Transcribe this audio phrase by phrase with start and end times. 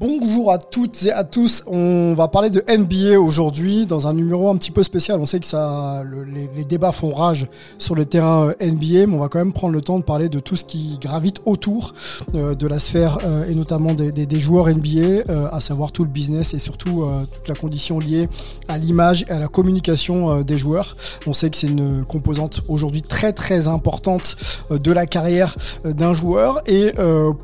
[0.00, 1.64] Bonjour à toutes et à tous.
[1.66, 5.18] On va parler de NBA aujourd'hui dans un numéro un petit peu spécial.
[5.18, 7.46] On sait que ça, le- les, débats font rage
[7.78, 10.28] sur le terrain euh, NBA, mais on va quand même prendre le temps de parler
[10.28, 11.94] de tout ce qui gravite autour
[12.34, 16.54] euh, de la sphère euh, et notamment des, joueurs NBA, à savoir tout le business
[16.54, 18.28] et surtout toute la condition liée
[18.68, 20.96] à l'image et à la communication des joueurs.
[21.26, 24.36] On sait que c'est une composante aujourd'hui très très importante
[24.70, 26.92] de la carrière d'un joueur et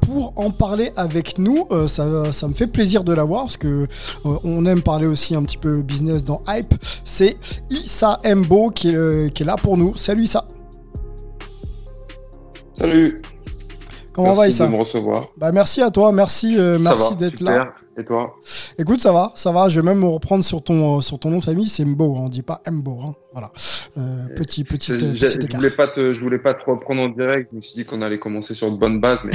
[0.02, 3.86] pour en parler avec nous, euh, ça, ça me fait plaisir de l'avoir parce que
[4.26, 6.74] euh, on aime parler aussi un petit peu business dans Hype.
[7.02, 7.38] C'est
[7.70, 9.96] Issa Mbo qui est, qui est là pour nous.
[9.96, 10.46] Salut Issa.
[12.74, 13.22] Salut.
[14.12, 15.28] Comment Merci va Issa de me recevoir.
[15.38, 17.72] Bah merci à toi, merci euh, merci d'être là.
[17.96, 18.34] Et toi?
[18.76, 19.68] Écoute, ça va, ça va.
[19.68, 21.68] Je vais même me reprendre sur ton euh, sur ton nom de famille.
[21.68, 22.98] C'est Mbo, hein, on dit pas Mbo.
[23.00, 23.14] Hein.
[23.32, 23.52] Voilà.
[23.96, 25.60] Euh, petit petit euh, petit Je écart.
[25.60, 27.50] voulais pas te, je voulais pas te reprendre en direct.
[27.52, 29.32] Je me suis dit qu'on allait commencer sur de bonnes bases, mais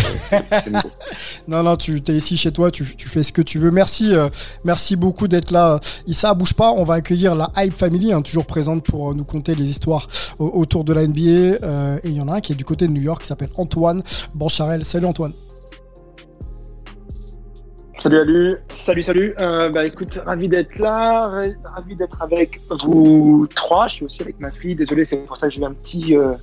[0.59, 0.89] c'est nouveau.
[1.49, 3.71] Non, non, tu es ici chez toi, tu, tu fais ce que tu veux.
[3.71, 4.29] Merci, euh,
[4.63, 5.79] merci beaucoup d'être là.
[6.05, 9.23] Issa, bouge pas, on va accueillir la Hype Family, hein, toujours présente pour euh, nous
[9.23, 11.57] conter les histoires au- autour de la NBA.
[11.65, 13.27] euh, et il y en a un qui est du côté de New York, qui
[13.27, 14.03] s'appelle Antoine
[14.35, 14.85] Bancharel.
[14.85, 15.33] Salut Antoine.
[17.97, 19.33] Salut, salut, salut, salut.
[19.39, 23.87] Euh, bah écoute, ravi d'être là, ra- ravi d'être avec vous trois.
[23.87, 24.75] Je suis aussi avec ma fille.
[24.75, 26.35] Désolé, c'est pour ça que j'ai eu un petit, euh,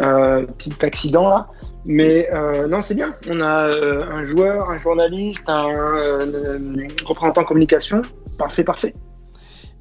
[0.00, 1.48] euh, petit accident là.
[1.86, 3.14] Mais euh, non, c'est bien.
[3.28, 8.02] On a euh, un joueur, un journaliste, un euh, représentant communication.
[8.38, 8.94] Parfait, parfait.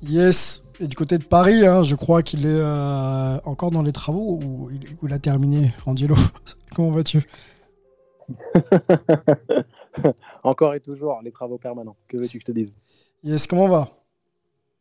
[0.01, 0.63] Yes.
[0.79, 4.39] Et du côté de Paris, hein, je crois qu'il est euh, encore dans les travaux
[4.43, 6.15] ou il, ou il a terminé, Angelo?
[6.75, 7.21] Comment vas-tu?
[10.43, 11.95] Encore et toujours, les travaux permanents.
[12.07, 12.73] Que veux-tu que je te dise?
[13.23, 13.89] Yes, comment va?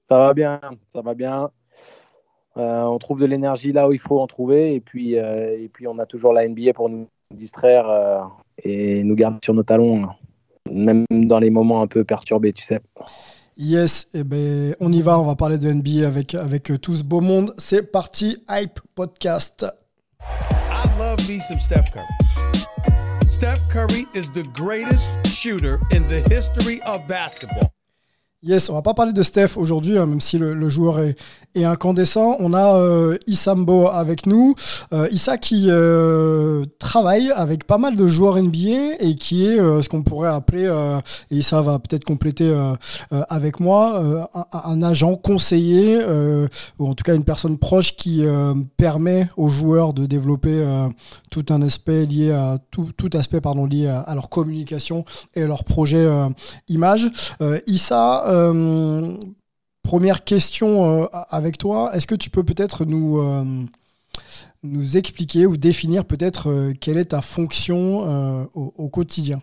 [0.08, 0.60] Ça va bien,
[0.92, 1.50] ça va bien.
[2.56, 4.74] Euh, on trouve de l'énergie là où il faut en trouver.
[4.74, 8.20] Et puis, euh, et puis on a toujours la NBA pour nous distraire euh,
[8.62, 10.08] et nous garder sur nos talons,
[10.70, 12.80] même dans les moments un peu perturbés, tu sais.
[13.56, 17.04] Yes, eh ben, on y va, on va parler de NBA avec, avec tout ce
[17.04, 17.52] beau monde.
[17.58, 19.66] C'est parti, Hype Podcast.
[20.20, 22.06] I love me some Steph Curry.
[23.28, 27.70] Steph Curry is the greatest shooter in the history of basketball.
[28.44, 31.14] Yes, on va pas parler de Steph aujourd'hui, hein, même si le, joueur est,
[31.54, 32.36] incandescent.
[32.40, 34.56] On a euh, Issambo avec nous.
[34.92, 39.80] Euh, Issa qui euh, travaille avec pas mal de joueurs NBA et qui est euh,
[39.80, 40.98] ce qu'on pourrait appeler, euh,
[41.30, 42.52] et Issa va peut-être compléter
[43.10, 46.00] avec moi, un, agent conseiller,
[46.78, 48.24] ou en tout cas une personne proche qui
[48.76, 50.64] permet aux joueurs de développer
[51.30, 55.04] tout un aspect lié à tout, aspect pardon lié à, leur communication
[55.34, 56.08] et leur projet
[56.68, 57.10] image.
[57.66, 59.16] Issa, euh,
[59.82, 61.90] première question euh, avec toi.
[61.94, 63.44] Est-ce que tu peux peut-être nous, euh,
[64.62, 69.40] nous expliquer ou définir peut-être quelle est ta fonction au, au quotidien?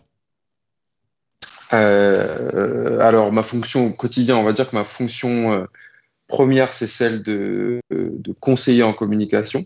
[1.72, 5.68] Alors, ma fonction au quotidien, on va dire que ma fonction
[6.28, 9.66] première, c'est celle de, de conseiller en communication.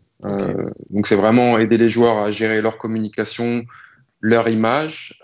[0.90, 3.64] Donc, c'est vraiment aider les joueurs à gérer leur communication,
[4.20, 5.18] leur image.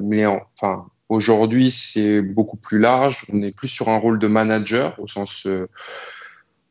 [0.00, 3.24] Mais en- enfin, aujourd'hui, c'est beaucoup plus large.
[3.32, 5.68] On est plus sur un rôle de manager au sens, euh,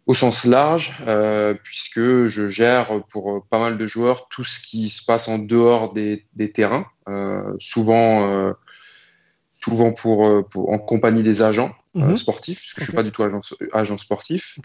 [0.06, 4.60] au sens large, euh, puisque je gère pour euh, pas mal de joueurs tout ce
[4.60, 8.54] qui se passe en dehors des, des terrains, euh, souvent,
[9.54, 12.16] souvent pour, pour, en compagnie des agents Mhm.
[12.16, 12.90] sportifs, parce que je Ok.
[12.90, 13.40] suis pas du tout agent,
[13.74, 14.60] agent sportif.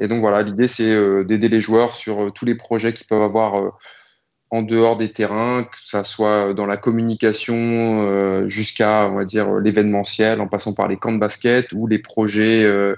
[0.00, 3.76] Et donc voilà, l'idée c'est d'aider les joueurs sur tous les projets qu'ils peuvent avoir
[4.50, 9.52] en dehors des terrains, que ça soit dans la communication euh, jusqu'à, on va dire,
[9.54, 12.94] l'événementiel, en passant par les camps de basket ou les projets euh,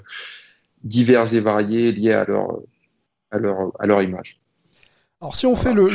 [0.83, 2.59] divers et variés liés à leur,
[3.31, 4.38] à leur, à leur image.
[5.21, 5.89] Alors si on fait le,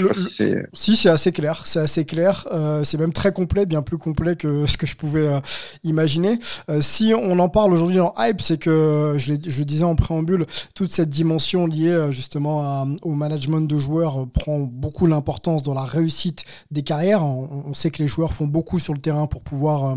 [0.74, 4.36] si c'est assez clair, c'est assez clair, euh, c'est même très complet, bien plus complet
[4.36, 5.40] que ce que je pouvais euh,
[5.82, 6.38] imaginer.
[6.68, 10.44] Euh, si on en parle aujourd'hui dans Hype, c'est que je, je disais en préambule,
[10.74, 16.44] toute cette dimension liée justement au management de joueurs prend beaucoup l'importance dans la réussite
[16.70, 17.24] des carrières.
[17.24, 19.96] On, sait que les joueurs font beaucoup sur le terrain pour pouvoir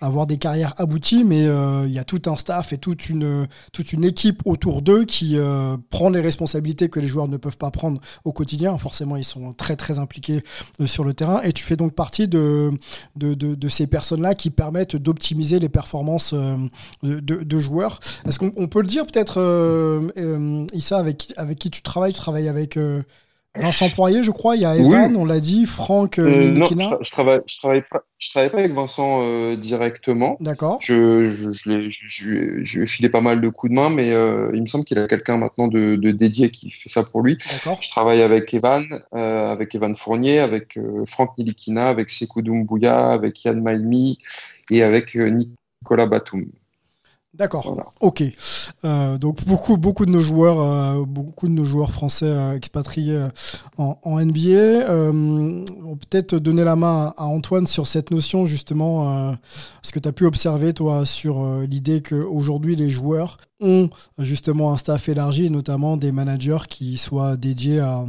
[0.00, 3.92] avoir des carrières abouties, mais il y a tout un staff et toute une toute
[3.92, 5.38] une équipe autour d'eux qui
[5.90, 8.76] prend les responsabilités que les joueurs ne peuvent pas prendre au quotidien.
[8.78, 10.42] Forcément, ils sont très très impliqués
[10.80, 11.40] euh, sur le terrain.
[11.42, 12.72] Et tu fais donc partie de,
[13.68, 16.56] ces personnes-là qui permettent d'optimiser les performances euh,
[17.02, 18.00] de, joueurs.
[18.26, 22.12] Est-ce qu'on peut le dire peut-être, euh, Issa, avec, avec qui tu travailles?
[22.12, 22.78] Tu travailles avec
[23.54, 24.56] Vincent Poirier, je crois.
[24.56, 26.66] Il y a Evan, on l'a dit, Franck euh, euh Non,
[27.02, 30.38] je, travaille, je travaille pas, je travaille pas avec Vincent euh, directement.
[30.40, 30.78] D'accord.
[30.80, 34.50] Je, je, je, je, lui ai filé pas mal de coups de main, mais euh,
[34.54, 37.36] il me semble qu'il a quelqu'un maintenant de, de, dédié qui fait ça pour lui.
[37.52, 37.78] D'accord.
[37.82, 43.60] Je travaille avec Evan, avec Evan Fournier, avec Franck Nilikina, avec Sekou Doumbouya, avec Yann
[43.60, 44.18] Maimi
[44.70, 46.46] et avec Nicolas Batum.
[47.34, 47.94] D'accord.
[48.00, 48.22] Ok.
[48.84, 53.26] Euh, donc beaucoup beaucoup de nos joueurs euh, beaucoup de nos joueurs français euh, expatriés
[53.78, 54.90] en, NBA.
[54.90, 59.34] on peut-être donner la main à Antoine sur cette notion justement,
[59.82, 63.88] ce que tu as pu observer toi sur l'idée qu'aujourd'hui les joueurs ont
[64.18, 68.04] justement un staff élargi, notamment des managers qui soient dédiés à,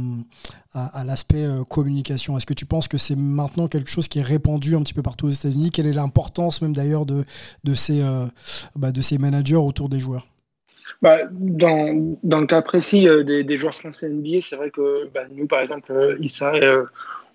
[0.74, 2.36] à, l'aspect euh, communication.
[2.36, 5.02] Est-ce que tu penses que c'est maintenant quelque chose qui est répandu un petit peu
[5.02, 5.70] partout aux États-Unis?
[5.70, 7.24] Quelle est l'importance même d'ailleurs de,
[7.62, 8.26] de, ces, euh,
[8.74, 10.26] bah, de ces managers autour des joueurs?
[11.00, 15.22] Bah, dans, dans, le cas précis euh, des, joueurs français NBA, c'est vrai que bah,
[15.34, 16.52] nous, par exemple, Issa,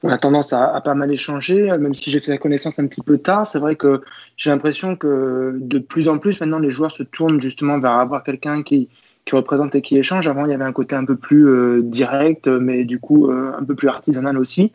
[0.03, 2.87] on a tendance à, à, pas mal échanger, même si j'ai fait la connaissance un
[2.87, 3.45] petit peu tard.
[3.45, 4.01] C'est vrai que
[4.37, 8.23] j'ai l'impression que de plus en plus, maintenant, les joueurs se tournent justement vers avoir
[8.23, 8.89] quelqu'un qui,
[9.29, 10.27] qui représente et qui échange.
[10.27, 13.51] Avant, il y avait un côté un peu plus euh, direct, mais du coup euh,
[13.55, 14.71] un peu plus artisanal aussi.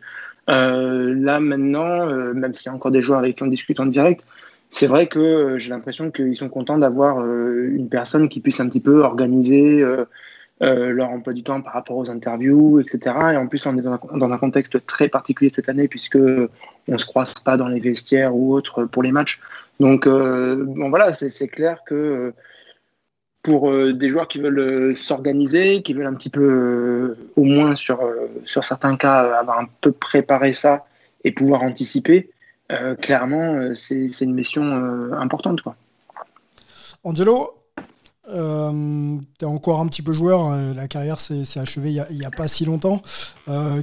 [0.49, 3.85] Euh, là, maintenant, même s'il y a encore des joueurs avec qui on discute en
[3.85, 4.23] direct,
[4.69, 8.79] c'est vrai que j'ai l'impression qu'ils sont contents d'avoir une personne qui puisse un petit
[8.79, 9.83] peu organiser
[10.61, 13.15] leur emploi du temps par rapport aux interviews, etc.
[13.33, 16.19] Et en plus, on est dans un, contexte très particulier cette année puisque
[16.87, 19.39] on se croise pas dans les vestiaires ou autres pour les matchs.
[19.79, 22.33] Donc, bon voilà, c'est clair que
[23.45, 27.43] pour euh, des joueurs qui veulent euh, s'organiser, qui veulent un petit peu, euh, au
[27.43, 27.99] moins sur,
[28.43, 30.87] sur certains cas, avoir un peu préparé ça
[31.23, 32.29] et pouvoir anticiper,
[33.01, 34.63] clairement, c'est une mission
[35.13, 35.61] importante.
[35.61, 35.75] Quoi.
[37.03, 37.53] Angelo,
[38.27, 42.31] tu es encore un petit peu joueur, hein, la carrière s'est achevée il n'y a,
[42.31, 43.01] pas si longtemps.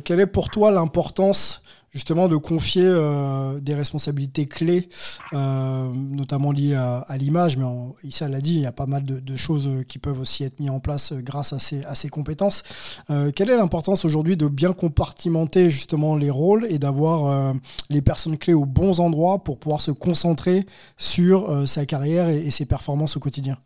[0.05, 1.63] quelle est pour toi l'importance
[1.93, 4.89] justement de confier euh, des responsabilités clés,
[5.35, 7.67] euh, notamment liées à, l'image, mais
[8.05, 10.71] Issa l'a dit, il y a pas mal de, choses qui peuvent aussi être mises
[10.71, 12.63] en place grâce à ces, à ces compétences.
[13.11, 17.55] Euh, quelle est l'importance aujourd'hui de bien compartimenter justement les rôles et d'avoir
[17.91, 20.67] les personnes clés aux bons endroits pour pouvoir se concentrer
[20.97, 23.59] sur sa carrière et ses performances au quotidien?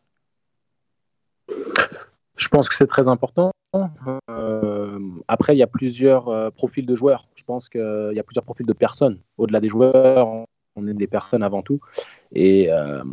[2.37, 3.51] Je pense que c'est très important.
[5.29, 8.67] après, il y a plusieurs profils de joueurs je pense qu'il y a plusieurs profils
[8.67, 9.21] de personnes.
[9.39, 10.27] Au-delà des joueurs,
[10.75, 11.79] on est des personnes avant tout.
[12.33, 13.05] Et euh,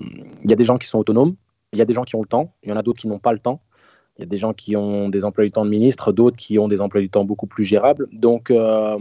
[0.43, 1.35] il y a des gens qui sont autonomes,
[1.71, 3.07] il y a des gens qui ont le temps, il y en a d'autres qui
[3.07, 3.61] n'ont pas le temps.
[4.17, 6.57] Il y a des gens qui ont des emplois du temps de ministre, d'autres qui
[6.57, 8.07] ont des emplois du temps beaucoup plus gérables.
[8.11, 8.97] Donc, euh,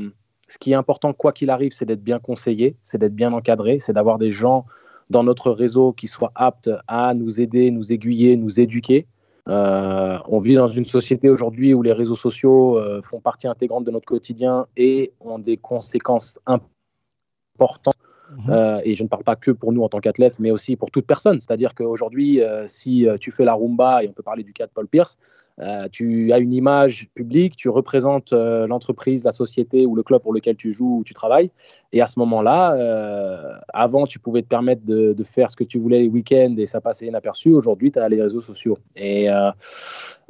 [0.49, 3.81] ce qui est important, quoi qu'il arrive, c'est d'être bien conseillé, c'est d'être bien encadré,
[3.81, 4.67] c'est d'avoir des gens
[5.09, 9.06] dans notre réseau qui soient aptes à nous aider, nous aiguiller, nous éduquer.
[9.49, 13.84] Euh, on vit dans une société aujourd'hui où les réseaux sociaux euh, font partie intégrante
[13.84, 17.96] de notre quotidien et ont des conséquences importantes.
[18.31, 18.51] Mhm.
[18.51, 20.91] Euh, et je ne parle pas que pour nous en tant qu'athlètes, mais aussi pour
[20.91, 21.41] toute personne.
[21.41, 24.87] C'est-à-dire qu'aujourd'hui, si tu fais la rumba, et on peut parler du cas de Paul
[24.87, 25.19] Pierce,
[25.61, 30.23] euh, tu as une image publique, tu représentes euh, l'entreprise, la société ou le club
[30.23, 31.51] pour lequel tu joues ou tu travailles.
[31.93, 35.79] Et à ce moment-là, euh, avant, tu pouvais te permettre de, faire ce que tu
[35.79, 37.51] voulais les week-ends et ça passait inaperçu.
[37.51, 38.79] Aujourd'hui, tu as les réseaux sociaux.
[38.97, 39.29] Et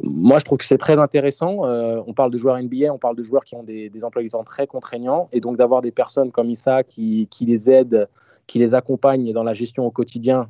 [0.02, 1.62] moi, je trouve que c'est très intéressant.
[1.62, 4.44] on parle de joueurs NBA, on parle de joueurs qui ont des, emplois du temps
[4.44, 5.28] très contraignants.
[5.32, 8.08] Et donc, d'avoir des personnes comme Issa qui, qui les aident,
[8.46, 10.48] qui les accompagnent dans la gestion au quotidien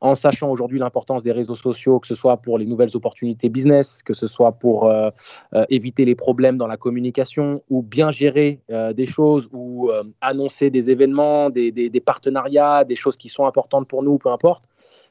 [0.00, 4.02] en sachant aujourd'hui l'importance des réseaux sociaux, que ce soit pour les nouvelles opportunités business,
[4.02, 5.10] que ce soit pour euh,
[5.54, 10.70] euh, éviter les problèmes dans la communication ou bien gérer euh, des choses ou annoncer
[10.70, 14.64] des événements, des, partenariats, des choses qui sont importantes pour nous, peu importe.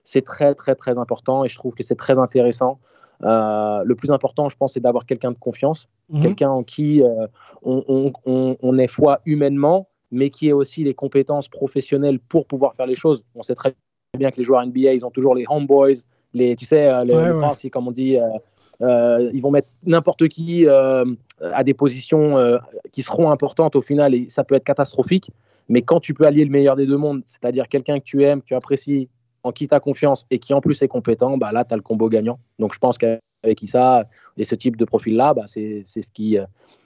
[0.04, 2.80] C'est très, très, très important et je trouve que c'est très intéressant.
[3.22, 6.22] le plus important, je pense, c'est d'avoir quelqu'un de confiance, mhm.
[6.22, 7.02] quelqu'un en qui
[7.64, 12.86] on, on, est foi humainement, mais qui ait aussi les compétences professionnelles pour pouvoir faire
[12.86, 13.24] les choses.
[13.34, 13.74] On sait très
[14.16, 15.96] bien que les joueurs NBA, ils ont toujours les homeboys,
[16.34, 18.18] les, tu sais, euh, les, comme on dit,
[18.82, 22.60] euh, ils vont mettre n'importe qui à des positions
[22.92, 25.32] qui seront importantes au final et ça peut être catastrophique.
[25.70, 28.42] Mais quand tu peux allier le meilleur des deux mondes, c'est-à-dire quelqu'un que tu aimes,
[28.42, 29.10] que tu apprécies,
[29.44, 31.78] en qui tu as confiance et qui en plus est compétent, bah là, tu as
[31.78, 32.40] le combo gagnant.
[32.60, 34.06] Donc je pense qu'avec Issa
[34.38, 36.38] et ce type de profil-là, bah, c'est ce, qui,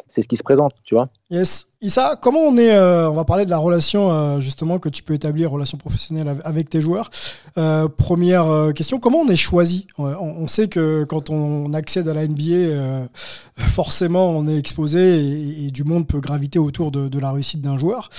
[0.10, 1.10] ce qui se présente, tu vois.
[1.30, 1.70] Yes.
[1.82, 5.02] Issa, comment on est euh, On va parler de la relation euh, justement que tu
[5.02, 7.10] peux établir, relation professionnelle avec tes joueurs.
[7.58, 9.88] Euh, première question, comment on est choisi?
[9.98, 13.08] On, sait que quand on accède à la NBA,
[13.56, 17.78] forcément on est exposé et, du monde peut graviter autour de, de la réussite d'un
[17.78, 18.10] joueur.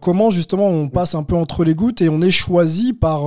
[0.00, 3.22] comment justement on passe un peu entre les gouttes et on est choisi par,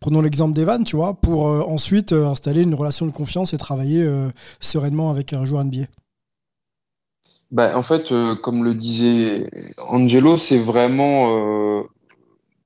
[0.00, 4.06] prenons l'exemple d'Evan, tu vois, pour ensuite installer une relation de confiance et travailler
[4.60, 5.86] sereinement avec un joueur NBA
[7.54, 11.82] bah, en fait, euh, comme le disait Angelo, c'est vraiment, euh,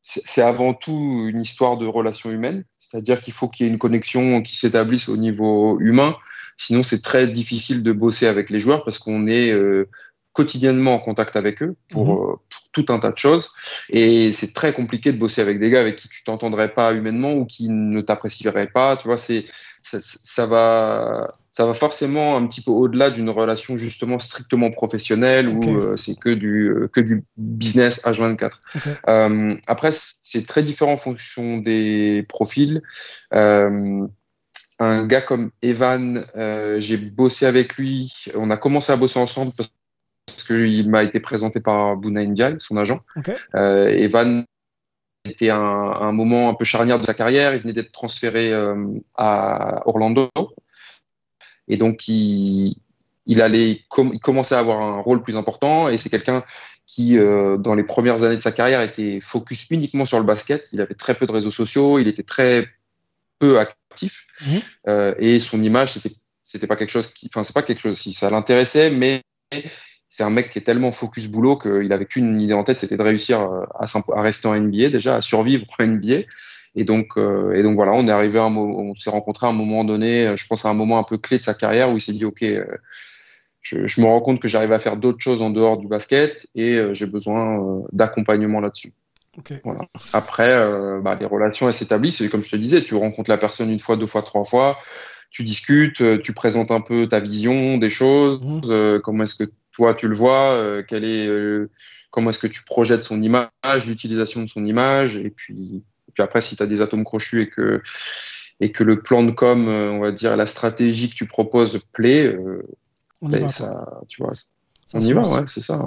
[0.01, 2.65] c'est avant tout une histoire de relations humaines.
[2.79, 6.17] C'est-à-dire qu'il faut qu'il y ait une connexion qui s'établisse au niveau humain.
[6.57, 9.91] Sinon, c'est très difficile de bosser avec les joueurs parce qu'on est euh,
[10.33, 12.37] quotidiennement en contact avec eux pour, mhm.
[12.49, 13.51] pour, tout un tas de choses.
[13.91, 17.35] Et c'est très compliqué de bosser avec des gars avec qui tu t'entendrais pas humainement
[17.35, 18.97] ou qui ne t'apprécieraient pas.
[18.97, 19.45] Tu vois, c'est
[19.83, 25.49] ça, ça, va ça va forcément un petit peu au-delà d'une relation justement strictement professionnelle
[25.49, 28.53] où euh, c'est que du euh, que du business H24.
[29.09, 32.81] Euh, après, c'est très différent en fonction des profils.
[33.33, 34.07] un
[34.79, 36.23] gars comme Evan,
[36.79, 38.15] j'ai bossé avec lui.
[38.37, 39.73] On a commencé à bosser ensemble parce,
[40.47, 43.01] qu'il m'a été présenté par Buna Indial, son agent.
[43.53, 44.45] Evan
[45.25, 47.53] était un, un, moment un peu charnière de sa carrière.
[47.53, 48.53] Il venait d'être transféré
[49.17, 50.31] à Orlando.
[51.69, 52.75] Et donc, il,
[53.27, 56.43] il allait il commençait à avoir un rôle plus important et c'est quelqu'un
[56.87, 60.67] qui, euh, dans les premières années de sa carrière, était focus uniquement sur le basket.
[60.73, 62.67] Il avait très peu de réseaux sociaux, il était très
[63.39, 64.57] peu actif mmh.
[64.89, 66.15] euh, et son image, c'était
[66.49, 69.21] c'était pas quelque chose qui, enfin, c'est pas quelque chose si ça l'intéressait, mais
[70.09, 72.97] c'est un mec qui est tellement focus boulot qu'il avait qu'une idée en tête, c'était
[72.97, 76.23] de réussir euh, à, à, rester en NBA déjà, à survivre en NBA.
[76.79, 79.51] Et donc, euh, et donc voilà, on est arrivé, à un on s'est rencontré à
[79.51, 81.91] un moment donné, euh, je pense à un moment un peu clé de sa carrière
[81.91, 82.65] où il s'est dit, ok, euh,
[83.63, 86.81] je, me rends compte que j'arrive à faire d'autres choses en dehors du basket et
[86.93, 88.93] j'ai besoin d'accompagnement là-dessus.
[89.65, 89.81] Voilà.
[90.13, 90.49] Après,
[91.03, 92.23] bah, les relations elles s'établissent.
[92.23, 94.79] Et comme je te disais, tu rencontres la personne une fois, deux fois, trois fois,
[95.31, 99.01] tu discutes, tu présentes un peu ta vision des choses, mmh.
[99.03, 101.29] comment est-ce que toi tu le vois, quel est,
[102.11, 105.83] comment est-ce que tu projettes son image, l'utilisation de son image, et puis
[106.19, 107.81] puis après, si tu as des atomes crochus et que,
[108.59, 111.81] et que le plan de com, euh, on va dire, la stratégie que tu proposes
[111.93, 112.67] plaît, euh,
[113.23, 114.33] ben, ça, tu vois,
[114.95, 115.87] on y va, ouais, c'est ça.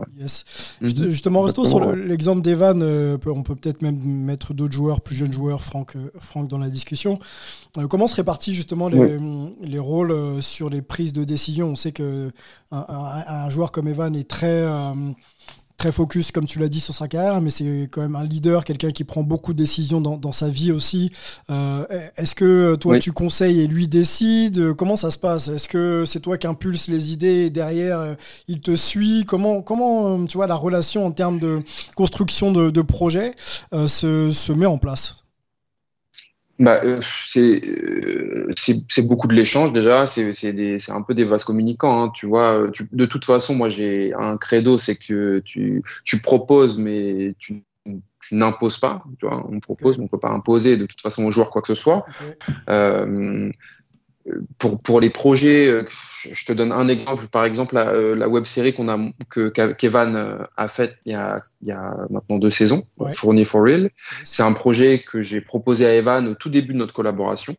[0.79, 1.09] Mhm.
[1.09, 2.81] Justement, restons sur l'exemple d'Evan.
[2.81, 6.69] Euh, on peut peut-être même mettre d'autres joueurs, plus jeunes joueurs, Franck, Franck dans la
[6.69, 7.19] discussion.
[7.89, 9.19] comment se répartissent justement les,
[9.63, 11.71] les, rôles sur les prises de décision?
[11.71, 12.31] On sait qu'un
[12.71, 14.65] un, joueur comme Evan est très
[15.81, 18.63] très focus, comme tu l'as dit, sur sa carrière, mais c'est quand même un leader,
[18.63, 21.11] quelqu'un qui prend beaucoup de décisions dans, sa vie aussi.
[21.49, 21.83] Euh,
[22.17, 24.73] est-ce que toi, tu conseilles et lui décide?
[24.73, 25.47] Comment ça se passe?
[25.47, 28.13] Est-ce que c'est toi qui impulse les idées et derrière, euh,
[28.47, 29.25] il te suit?
[29.25, 31.63] Comment, comment euh, tu vois, la relation en termes de
[31.95, 33.33] construction de, de projet
[33.71, 35.15] se, se met en place?
[36.61, 37.01] Bah, euh,
[37.37, 42.03] euh, c'est beaucoup de l'échange déjà, c'est un peu des vases communicants.
[42.03, 46.77] Hein, tu vois, de toute façon, moi j'ai un credo, c'est que tu, tu, proposes,
[46.77, 49.03] mais tu, tu n'imposes pas.
[49.19, 51.63] Tu vois, on propose, mais on peut pas imposer de toute façon aux joueurs quoi
[51.63, 52.05] que ce soit.
[52.69, 53.51] Euh,
[54.57, 55.83] pour, pour les projets, euh,
[56.31, 57.27] je te donne un exemple.
[57.27, 58.99] Par exemple, la, euh, la web série qu'on a,
[59.29, 63.45] que Kevin euh, a faite il y a, il y a maintenant deux saisons, Fournier
[63.45, 63.89] for Real.
[64.23, 67.55] C'est un projet que j'ai proposé à Evan au tout début de notre collaboration.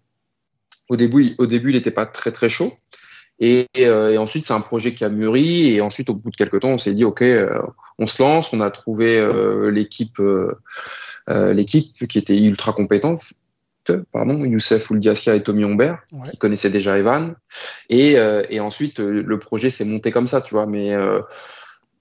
[0.89, 2.73] Au début, au début il n'était pas très très chaud.
[3.39, 5.75] Et, et ensuite, c'est un projet qui a mûri.
[5.75, 7.25] Et ensuite, au bout de quelques temps, on s'est dit, OK,
[7.99, 8.53] on se lance.
[8.53, 9.19] On a trouvé
[9.73, 10.23] l'équipe
[11.29, 13.33] l'équipe qui était ultra compétente
[14.13, 15.99] pardon, Youssef Ouldiassia et Tommy Humbert,
[16.31, 17.35] qui connaissaient déjà Evan.
[17.89, 20.67] Et, euh, et ensuite, euh, le projet s'est monté comme ça, tu vois.
[20.67, 21.21] Mais, euh,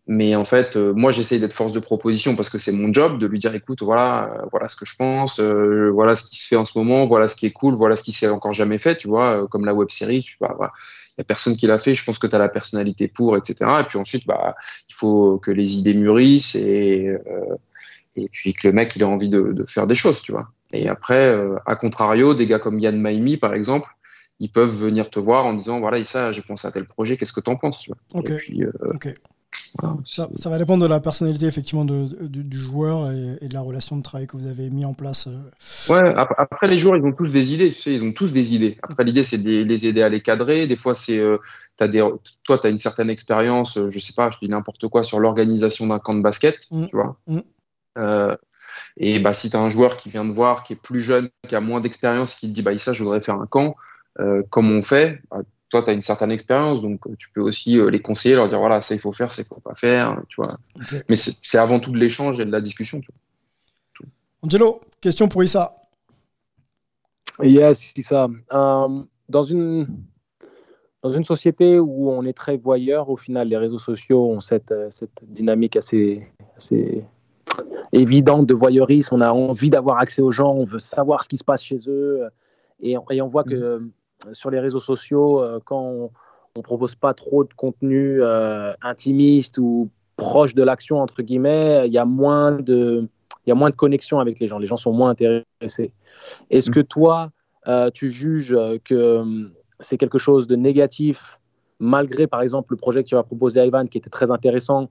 [0.08, 3.28] mais en fait, moi, j'essaye d'être force de proposition parce que c'est mon job de
[3.28, 6.66] lui dire, écoute, voilà, voilà ce que je pense, voilà ce qui se fait en
[6.66, 9.08] ce moment, voilà ce qui est cool, voilà ce qui s'est encore jamais fait, tu
[9.08, 10.58] vois, comme la web série, tu vois,
[11.10, 13.38] il n'y a personne qui l'a fait, je pense que tu as la personnalité pour,
[13.38, 13.56] etc.
[13.82, 14.56] Et puis ensuite, bah,
[14.90, 17.16] il faut que les idées mûrissent et,
[18.16, 20.50] et puis que le mec, il a envie de, de faire des choses, tu vois.
[20.74, 23.90] Et après, euh, à contrario, des gars comme Yann Maimi, par exemple,
[24.40, 27.34] ils peuvent venir te voir en disant voilà, ça, j'ai pensé à tel projet, qu'est-ce
[27.34, 28.20] que tu en penses tu vois?
[28.20, 28.30] Ok.
[28.30, 28.72] Et puis, euh,
[30.06, 33.96] ça, ça, va dépendre de la personnalité effectivement de, du joueur et, de la relation
[33.98, 35.28] de travail que vous avez mis en place.
[35.28, 35.94] Euh.
[35.94, 38.56] Ouais, après les joueurs, ils ont tous des idées, tu sais, ils ont tous des
[38.56, 38.78] idées.
[38.82, 40.68] Après l'idée, c'est de les aider à les cadrer.
[40.68, 41.38] Des fois, c'est euh,
[41.80, 42.06] des,
[42.44, 45.88] toi, tu as une certaine expérience, je sais pas, je dis n'importe quoi sur l'organisation
[45.88, 46.86] d'un camp de basket, mmh.
[46.88, 47.18] tu vois?
[47.28, 47.40] Mmh.
[48.98, 51.30] Et bah, si tu as un joueur qui vient de voir, qui est plus jeune,
[51.48, 53.76] qui a moins d'expérience, qui te dit bah, ça, je voudrais faire un camp,
[54.50, 57.80] comme on fait, bah, toi, tu as une certaine expérience, donc euh, tu peux aussi
[57.80, 60.22] euh, les conseiller, leur dire voilà, ça il faut faire, ça il faut pas faire,
[60.28, 60.58] tu vois.
[61.10, 63.00] Mais c'est avant tout de l'échange et de la discussion.
[63.00, 64.10] Tu vois.
[64.44, 65.76] Angelo, question pour Issa.
[67.42, 68.28] Yes, Issa.
[68.54, 69.88] Euh, dans, une,
[71.02, 74.74] dans une société où on est très voyeur, au final, les réseaux sociaux ont cette,
[74.90, 77.06] cette dynamique assez, assez
[77.94, 79.16] évidente de voyeurisme.
[79.16, 81.80] On a envie d'avoir accès aux gens, on veut savoir ce qui se passe chez
[81.88, 82.22] eux.
[82.80, 83.92] Et, et on voit que mm
[84.34, 86.12] sur les réseaux sociaux, euh, quand on,
[86.58, 91.94] ne propose pas trop de contenu euh, intimiste ou proche de l'action entre guillemets, il
[91.94, 93.08] y a moins de
[93.46, 94.60] il y a moins de connexion avec les gens.
[94.60, 95.94] Les gens sont moins intéressés.
[96.52, 96.74] Est-ce mm.
[96.74, 97.32] que toi,
[97.68, 101.40] euh, tu juges que c'est quelque chose de négatif,
[101.80, 104.90] malgré par exemple le projet que tu as proposé à Ivan, qui était très intéressant,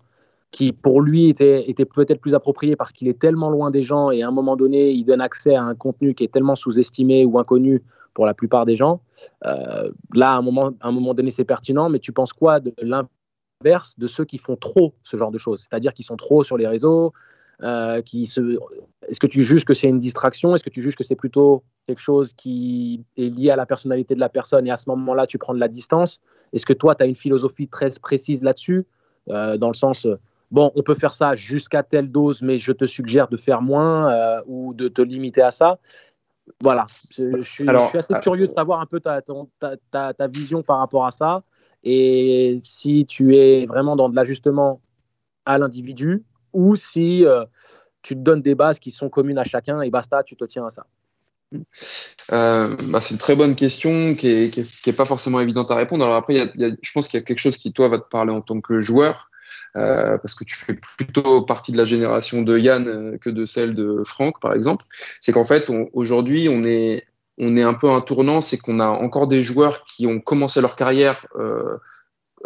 [0.51, 1.65] qui pour lui était,
[1.95, 4.91] peut-être plus approprié parce qu'il est tellement loin des gens et à un moment donné,
[4.91, 7.83] il donne accès à un contenu qui est tellement sous-estimé ou inconnu
[8.15, 9.01] pour la plupart des gens.
[9.47, 12.59] Euh, là, à un, moment, à un moment donné, c'est pertinent, mais tu penses quoi
[12.59, 15.61] de l'inverse de ceux qui font trop ce genre de choses?
[15.69, 17.13] C'est-à-dire qui sont trop sur les réseaux
[17.63, 18.59] euh, qui se...
[19.09, 20.57] Est-ce que tu juges que c'est une distraction?
[20.57, 24.17] Est-ce que tu juges que c'est plutôt quelque chose qui est lié à la personnalité
[24.17, 26.21] de la personne et à ce moment-là, tu prends de la distance?
[26.53, 28.87] Est-ce que toi, tu as une philosophie très précise là-dessus?
[29.29, 30.09] Euh, Dans le sens,
[30.51, 34.43] bon, on peut faire ça jusqu'à telle dose, mais je te suggère de faire moins
[34.47, 35.79] ou de te limiter à ça
[36.61, 39.23] voilà, je, suis, assez euh, curieux de savoir un peu ta,
[39.91, 41.43] ta, ta, vision par rapport à ça.
[41.85, 44.81] Et si tu es vraiment dans de l'ajustement
[45.47, 47.45] à l'individu ou si euh,
[48.03, 50.67] tu te donnes des bases qui sont communes à chacun et basta, tu te tiens
[50.67, 50.87] à ça.
[52.33, 55.77] Euh, bah, c'est une très bonne question qui n'est qui est, pas forcément évidente à
[55.77, 56.05] répondre.
[56.05, 58.41] Alors après, je pense qu'il y a quelque chose qui, toi, va te parler en
[58.41, 59.30] tant que joueur.
[59.77, 63.47] Euh, parce que tu fais plutôt partie de la génération de Yann euh, que de
[63.47, 64.85] celle de Franck, par exemple,
[65.21, 67.05] c'est qu'en fait, aujourd'hui, on est,
[67.39, 70.61] on est un peu un tournant, c'est qu'on a encore des joueurs qui ont commencé
[70.61, 71.27] leur carrière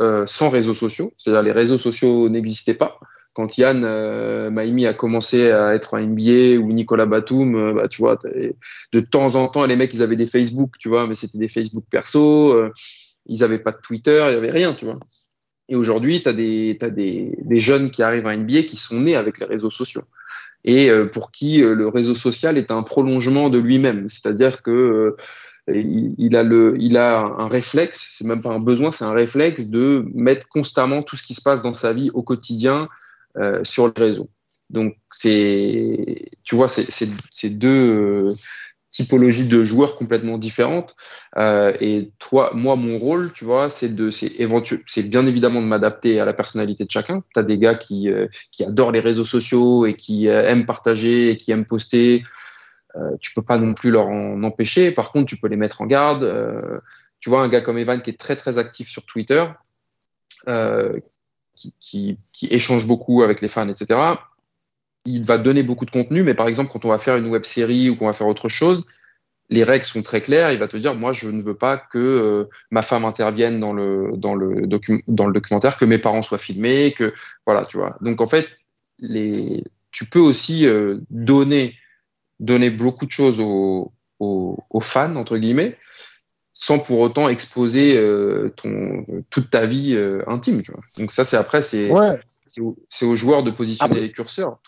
[0.01, 2.99] euh, sans réseaux sociaux, c'est-à-dire les réseaux sociaux n'existaient pas.
[3.33, 8.03] Quand Yann euh, Maïmi a commencé à être un NBA ou Nicolas Batum, bah, tu
[8.03, 8.19] vois,
[8.93, 11.49] de temps en temps, les mecs, ils avaient des Facebook, tu vois, mais c'était des
[11.49, 12.71] Facebook perso,
[13.27, 14.99] ils n'avaient pas de Twitter, il n'y avait rien, tu vois.
[15.69, 19.17] Et aujourd'hui, tu as, des, des, des, jeunes qui arrivent à NBA qui sont nés
[19.17, 20.05] avec les réseaux sociaux
[20.65, 24.09] et euh, pour qui euh, le réseau social est un prolongement de lui-même.
[24.09, 25.17] C'est-à-dire que euh,
[25.69, 29.69] il, a le, il a un réflexe, c'est même pas un besoin, c'est un réflexe
[29.69, 32.89] de mettre constamment tout ce qui se passe dans sa vie au quotidien
[33.63, 34.29] sur le réseau.
[34.71, 38.35] Donc tu vois, c'est deux
[38.95, 40.95] typologie de joueurs complètement différentes.
[41.37, 44.33] Euh, et toi, moi, mon rôle, tu vois, c'est de, c'est
[44.87, 47.25] c'est bien évidemment de m'adapter à la personnalité de chacun.
[47.35, 50.65] Tu as des gars qui, euh, qui adorent les réseaux sociaux et qui euh, aiment
[50.65, 52.23] partager et qui aiment poster.
[52.95, 54.93] Euh, tu peux pas non plus leur en empêcher.
[54.93, 56.23] Par contre, tu peux les mettre en garde.
[56.23, 56.79] Euh,
[57.19, 59.45] tu vois, un gars comme Evan qui est très très actif sur Twitter,
[61.57, 64.15] qui, qui, qui échange beaucoup avec les fans, etc
[65.05, 67.45] il va donner beaucoup de contenu, mais par exemple, quand on va faire une web
[67.45, 68.87] série ou qu'on va faire autre chose,
[69.51, 70.53] les règles sont très claires.
[70.53, 73.73] Il va te dire, moi, je ne veux pas que euh, ma femme intervienne dans
[73.73, 74.67] le, dans, le
[75.07, 77.13] dans le documentaire, que mes parents soient filmés, que
[77.47, 77.97] voilà, tu vois.
[78.01, 78.49] Donc en fait,
[78.99, 81.77] les, tu peux aussi euh, donner,
[82.41, 85.77] donner beaucoup de choses aux, aux, fans entre guillemets,
[86.55, 90.63] sans pour autant exposer euh, ton, toute ta vie intime.
[90.63, 90.81] Tu vois.
[90.97, 92.19] Donc ça, c'est après, c'est ouais.
[92.89, 94.59] c'est aux, joueurs de positionner les curseurs.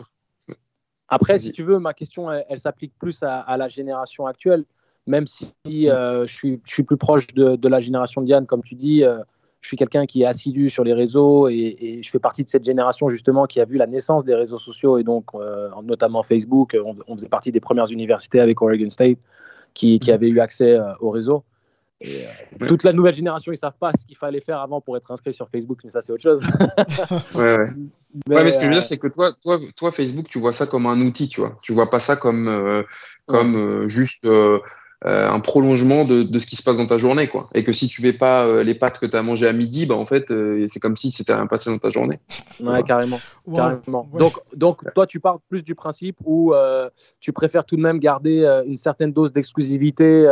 [1.09, 4.65] Après, si tu veux, ma question, elle, s'applique plus à, la génération actuelle,
[5.07, 8.63] même si euh, je, suis, je, suis, plus proche de, la génération de Diane, comme
[8.63, 9.05] tu dis.
[9.05, 9.19] Euh,
[9.63, 12.65] je suis quelqu'un qui est assidu sur les réseaux et, je fais partie de cette
[12.65, 16.77] génération justement qui a vu la naissance des réseaux sociaux et donc euh, notamment Facebook.
[17.09, 19.19] On, faisait partie des premières universités avec Oregon State
[19.75, 21.43] qui, qui avaient eu accès au réseau.
[22.01, 22.27] Et,
[22.69, 25.33] toute la nouvelle génération, ils savent pas ce qu'il fallait faire avant pour être inscrit
[25.33, 26.45] sur Facebook, mais ça c'est autre chose.
[27.35, 27.71] ouais, ouais.
[28.29, 30.39] Mais, ouais, mais ce que je veux dire, c'est que toi, toi, toi, Facebook, tu
[30.39, 31.59] vois ça comme un outil, tu vois.
[31.61, 32.83] Tu vois pas ça comme, euh,
[33.27, 34.59] comme euh, juste euh,
[35.05, 37.47] un prolongement de, de, ce qui se passe dans ta journée, quoi.
[37.55, 39.97] Et que si tu fais pas les pâtes que tu as mangées à midi, bah,
[39.97, 40.33] en fait,
[40.67, 42.21] c'est comme si c'était un passé dans ta journée.
[42.61, 43.19] Ouais, carrément.
[43.55, 44.09] carrément.
[44.15, 46.55] Donc, donc, toi, tu parles plus du principe où
[47.21, 50.27] tu préfères tout de même garder une certaine dose d'exclusivité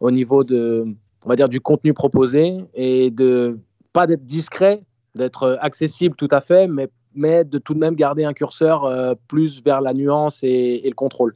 [0.00, 0.86] au niveau de,
[1.24, 3.58] on va dire, du contenu proposé et de
[3.92, 4.82] pas d'être discret
[5.14, 9.14] d'être accessible tout à fait, mais, mais de tout de même garder un curseur euh,
[9.28, 11.34] plus vers la nuance et, le contrôle.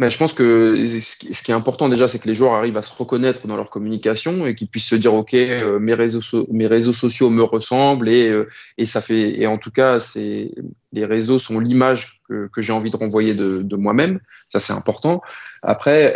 [0.00, 2.82] Mais je pense que ce qui est important déjà, c'est que les joueurs arrivent à
[2.82, 6.68] se reconnaître dans leur communication et qu'ils puissent se dire, OK, euh, mes, réseaux mes
[6.68, 10.52] réseaux sociaux me ressemblent et, euh, et ça fait, et en tout cas, c'est,
[10.92, 14.20] les réseaux sont l'image que, j'ai envie de renvoyer de, de moi-même.
[14.50, 15.20] Ça, c'est important.
[15.62, 16.14] Après,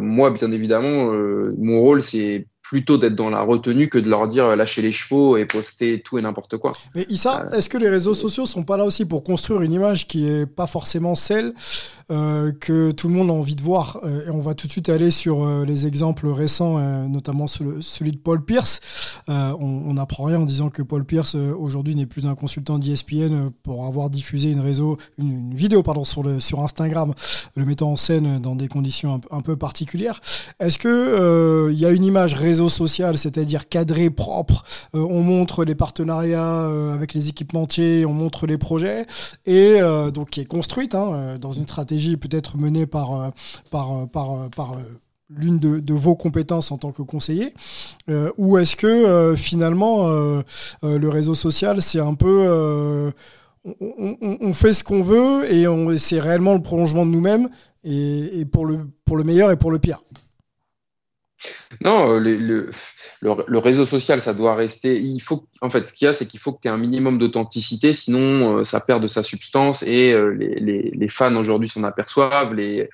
[0.00, 1.12] moi, bien évidemment,
[1.58, 4.92] mon rôle, c'est plutôt d'être dans la retenue que de leur dire euh, lâcher les
[4.92, 6.72] chevaux et poster tout et n'importe quoi.
[6.94, 9.72] Mais Issa, euh, est-ce que les réseaux sociaux sont pas là aussi pour construire une
[9.72, 11.52] image qui est pas forcément celle
[12.10, 14.88] euh, que tout le monde a envie de voir Et on va tout de suite
[14.88, 18.80] aller sur les exemples récents, notamment celui de Paul Pierce.
[19.28, 23.86] on n'apprend rien en disant que Paul Pierce aujourd'hui n'est plus un consultant d'ESPN pour
[23.86, 27.14] avoir diffusé une, réseau, une, vidéo pardon, sur, le, sur Instagram,
[27.54, 30.20] le mettant en scène dans des conditions un, un peu particulières.
[30.60, 34.62] Est-ce qu'il il y a une image réseau social, c'est-à-dire cadré, propre.
[34.94, 39.06] Euh, on montre les partenariats euh, avec les équipementiers, on montre les projets,
[39.46, 43.32] et euh, donc qui est construite hein, dans une stratégie peut-être menée par,
[43.70, 44.76] par, par, par
[45.30, 47.54] l'une de, vos compétences en tant que conseiller
[48.36, 50.06] Ou est-ce que finalement
[50.82, 53.10] le réseau social, c'est un peu...
[53.64, 55.66] On, fait ce qu'on veut et,
[55.98, 57.48] c'est réellement le prolongement de nous-mêmes
[57.84, 60.02] et, pour, le, pour le meilleur et pour le pire
[61.80, 62.70] non, euh, le,
[63.20, 64.98] le, réseau social, ça doit rester.
[64.98, 66.78] Il faut, en fait, ce qu'il y a, c'est qu'il faut que tu aies un
[66.78, 71.34] minimum d'authenticité, sinon euh, ça perd de sa substance et euh, les, les, les, fans
[71.36, 72.88] aujourd'hui s'en aperçoivent, les,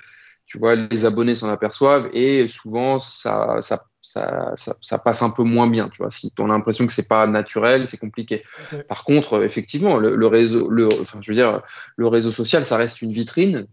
[0.46, 5.42] tu vois, les abonnés s'en aperçoivent et souvent ça, ça, ça, ça, passe un peu
[5.42, 5.88] moins bien.
[5.90, 8.42] Tu vois, si tu as l'impression que c'est pas naturel, c'est compliqué.
[8.88, 11.60] Par contre, effectivement, le, réseau, le, enfin, je veux dire,
[11.96, 13.66] le réseau social, ça reste une vitrine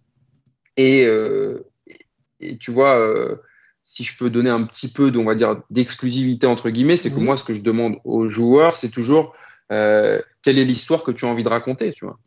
[0.76, 1.08] et,
[2.42, 3.00] et tu vois
[3.86, 7.19] si je peux donner un petit peu, on va dire, d'exclusivité entre guillemets, c'est que
[7.19, 9.34] moi, ce que je demande aux joueurs, c'est toujours
[9.71, 12.19] euh, quelle est l'histoire que tu as envie de raconter, tu vois.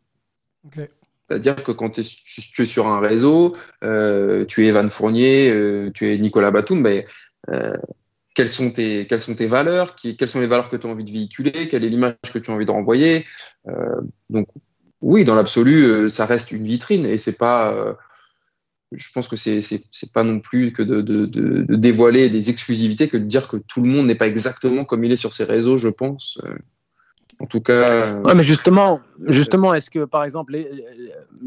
[1.27, 6.11] C'est-à-dire que quand tu es, sur un réseau, euh, tu es Evan Fournier, euh, tu
[6.11, 7.03] es Nicolas Batum, ben,
[8.33, 10.89] quelles, sont tes, quelles sont tes valeurs qui, Quelles sont les valeurs que tu as
[10.89, 13.25] envie de véhiculer Quelle est l'image que tu as envie de renvoyer
[14.29, 14.47] Donc,
[15.01, 17.97] oui, dans l'absolu, ça reste une vitrine et c'est pas
[18.91, 23.07] je pense que c'est c'est pas non plus que de, de, de, dévoiler des exclusivités
[23.07, 25.43] que de dire que tout le monde n'est pas exactement comme il est sur ses
[25.43, 26.41] réseaux, je pense.
[27.39, 28.15] En tout cas.
[28.19, 30.57] Ouais, mais justement, justement, est-ce que par exemple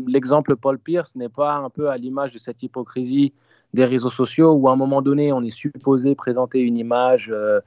[0.07, 3.33] l'exemple Paul Pierce n'est pas un peu à l'image de cette hypocrisie
[3.75, 7.61] des réseaux sociaux où à un moment donné on est supposé présenter une image euh,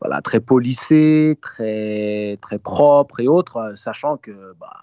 [0.00, 4.76] voilà très polissée, très très propre et autre, sachant que bah,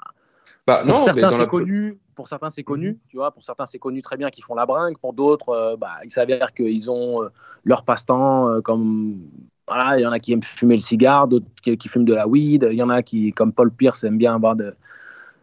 [0.67, 1.47] bah non, mais dans la...
[1.47, 2.97] connu, pour certains, c'est connu, mhm.
[3.09, 3.31] tu vois.
[3.31, 4.97] Pour certains, c'est connu très bien qu'ils font la bringue.
[4.99, 7.29] Pour d'autres, euh, bah, il s'avère qu'ils ont euh,
[7.63, 9.21] leur passe-temps euh, comme.
[9.67, 12.27] Voilà, il y en a qui aiment fumer le cigare, d'autres qui, fument de la
[12.27, 12.67] weed.
[12.69, 14.75] Il y en a qui, comme Paul Pierce, aiment bien avoir de,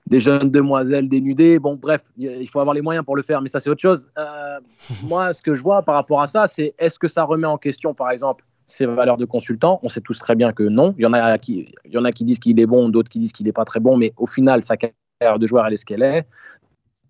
[0.07, 1.59] des jeunes demoiselles dénudées.
[1.59, 4.07] Bon, bref, il faut avoir les moyens pour le faire, mais ça, c'est autre chose.
[5.05, 7.57] moi, ce que je vois par rapport à ça, c'est est-ce que ça remet en
[7.57, 9.81] question, par exemple, ses valeurs de consultant?
[9.83, 10.95] On sait tous très bien que non.
[10.99, 13.09] Il y en a qui, il y en a qui disent qu'il est bon, d'autres
[13.09, 14.77] qui disent qu'il n'est pas très bon, mais au final, sa
[15.21, 16.27] de joueur, elle est ce qu'elle est.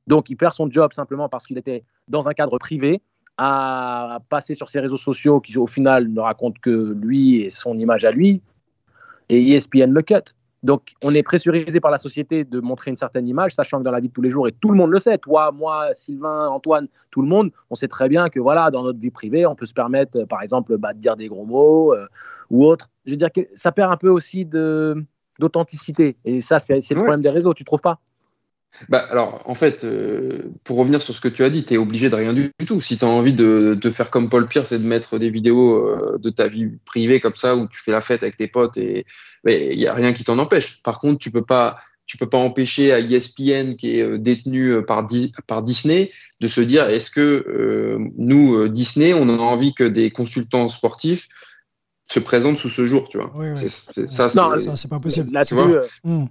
[0.07, 3.03] Donc, il perd son job simplement parce qu'il était dans un cadre privé,
[3.37, 7.79] à passer sur ses réseaux sociaux qui, au final, ne racontent que lui et son
[7.79, 8.41] image à lui.
[9.29, 10.35] Et ESPN le cut.
[10.63, 13.93] Donc, on est pressurisé par la société de montrer une certaine image, sachant que dans
[13.93, 16.49] la vie de tous les jours, et tout le monde le sait, toi, moi, Sylvain,
[16.49, 19.55] Antoine, tout le monde, on sait très bien que voilà, dans notre vie privée, on
[19.55, 22.07] peut se permettre, par exemple, bah, de dire des gros mots euh,
[22.51, 22.91] ou autre.
[23.05, 24.45] Je veux dire que ça perd un peu aussi
[25.39, 26.17] d'authenticité.
[26.25, 28.01] Et ça, c'est le problème des réseaux, tu trouves pas?
[28.89, 31.77] Bah, alors, en fait, euh, pour revenir sur ce que tu as dit, tu es
[31.79, 32.81] obligé de rien du tout.
[32.81, 35.77] Si tu as envie de, de, faire comme Paul Pierce et de mettre des vidéos
[35.77, 38.77] euh, de ta vie privée comme ça, où tu fais la fête avec tes potes,
[38.77, 39.05] et
[39.47, 40.83] il n'y a rien qui t'en empêche.
[40.83, 44.83] Par contre, tu peux pas tu peux pas empêcher à ESPN, qui est euh, détenu
[44.83, 45.07] par,
[45.47, 50.69] par Disney, de se dire est-ce que nous, Disney, on a envie que des consultants
[50.69, 51.29] sportifs
[52.11, 53.31] se présente sous ce jour, tu vois.
[54.07, 55.39] ça, c'est pas possible.
[55.47, 56.27] tu vois, euh, hmm.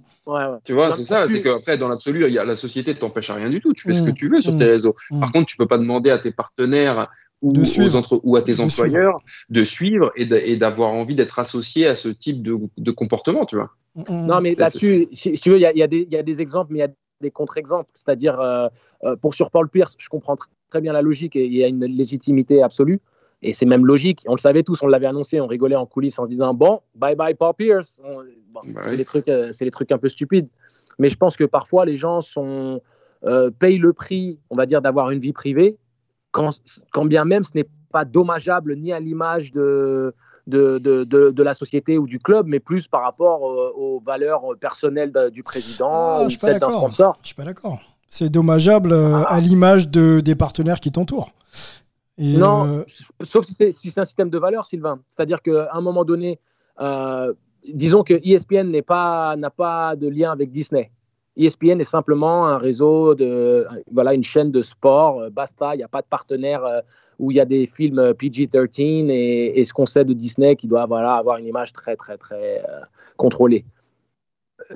[0.64, 1.26] tu vois c'est ça.
[1.28, 3.72] C'est qu'après, dans l'absolu, il y a la société ne t'empêche à rien du tout.
[3.72, 4.14] Tu fais ce que hmm.
[4.14, 4.70] tu veux sur tes hmm.
[4.70, 4.96] réseaux.
[5.20, 7.08] Par contre, tu peux pas demander à tes partenaires
[7.42, 12.08] ou, aux ou à tes employeurs de suivre et d'avoir envie d'être associé à ce
[12.08, 13.70] type de, de comportement, tu vois.
[14.08, 16.84] Non, mais là-dessus, si, tu veux, il y, y, a des exemples, mais il y
[16.84, 17.90] a des contre-exemples.
[17.94, 18.68] C'est-à-dire, euh,
[19.04, 20.36] euh, pour sur Paul Pierce, je comprends
[20.70, 23.00] très bien la logique et il y a une légitimité absolue.
[23.42, 24.24] Et c'est même logique.
[24.26, 27.14] On le savait tous, on l'avait annoncé, on rigolait en coulisses en disant Bon, bye
[27.14, 28.00] bye Paul Pierce.
[28.52, 30.48] Bah c'est les, trucs, euh, les trucs un peu stupides.
[30.98, 32.80] Mais je pense que parfois, les gens sont,
[33.24, 35.76] euh, payent le prix, on va dire, d'avoir une vie privée,
[36.32, 36.50] quand,
[36.92, 40.14] quand bien même ce n'est pas dommageable ni à l'image de,
[40.48, 45.12] de, de, de, la société ou du club, mais plus par rapport aux valeurs personnelles
[45.32, 47.18] du président ah, ou je suis d'un sponsor.
[47.22, 47.80] Je suis pas d'accord.
[48.08, 49.40] C'est dommageable à ah.
[49.40, 51.30] l'image de, des partenaires qui t'entourent.
[52.18, 52.84] Non,
[53.24, 55.00] sauf si c'est si un système de valeurs, Sylvain.
[55.08, 56.38] C'est-à-dire qu'à un moment donné,
[57.72, 60.90] disons que ESPN n'a pas, pas de lien avec Disney.
[61.38, 65.84] ESPN est simplement un réseau de, voilà, une chaîne de sport, euh, basta, il n'y
[65.84, 66.80] a pas de partenaire euh,
[67.20, 70.66] où il y a des films euh, PG-13 et, ce qu'on sait de Disney qui
[70.66, 72.62] doit voilà, avoir une image très, très, très
[73.16, 73.64] contrôlée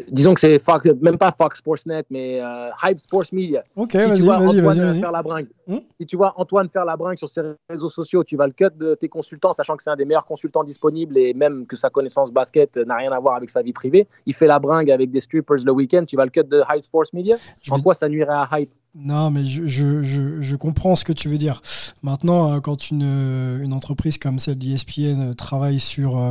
[0.09, 0.61] disons que c'est
[1.01, 3.63] même pas Fox Sportsnet, mais euh, Hype Sports Media.
[3.77, 5.01] Ok, vas-y, vas-y, vas-y.
[5.01, 5.49] Faire la bringue.
[5.67, 5.79] Hmm?
[5.99, 8.77] Si tu vois Antoine faire la bringue sur ses réseaux sociaux, tu vas le cut
[8.77, 11.91] de tes consultants, sachant que c'est un des meilleurs consultants disponibles et même que sa
[11.91, 14.07] connaissance basket n'a rien à voir avec sa vie privée.
[14.27, 16.85] Il fait la bringue avec des strippers le week-end, tu vas le cut de Hype
[16.85, 17.37] Sports Media?
[17.71, 18.71] En quoi ça nuirait à Hype?
[18.95, 21.63] Non, mais je, je, je, comprends ce que tu veux dire.
[22.03, 26.23] Maintenant, euh, quand une, euh, une entreprise comme celle d'ESPN euh, travaille sur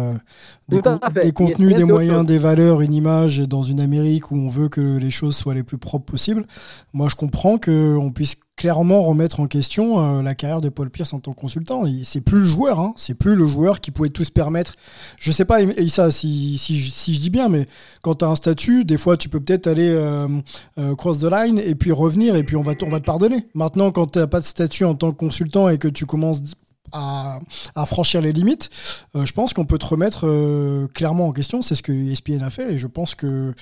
[0.69, 0.80] des,
[1.24, 4.97] des, contenus, des moyens, des valeurs, une image dans une Amérique où on veut que
[4.97, 6.45] les choses soient les plus propres possibles,
[6.93, 11.13] moi je comprends qu'on puisse clairement remettre en question euh, la carrière de Paul Pierce
[11.13, 11.82] en tant que consultant.
[12.04, 12.93] C'est plus le joueur, hein.
[12.95, 14.76] c'est plus le joueur qui pouvait tout se permettre.
[15.17, 17.65] Je sais pas, ça, si, si, si, je dis bien, mais
[18.04, 20.28] quand tu as un statut, des fois tu peux peut-être aller euh,
[20.78, 23.47] euh, cross the line et puis revenir et puis on va, on va te pardonner.
[23.56, 26.43] Maintenant, quand tu n'as pas de statut en tant que consultant et que tu commences
[26.91, 27.39] à,
[27.88, 28.69] franchir les limites,
[29.15, 30.28] je pense qu'on peut te remettre
[30.93, 31.63] clairement en question.
[31.63, 33.54] C'est ce que ESPN a fait et je pense que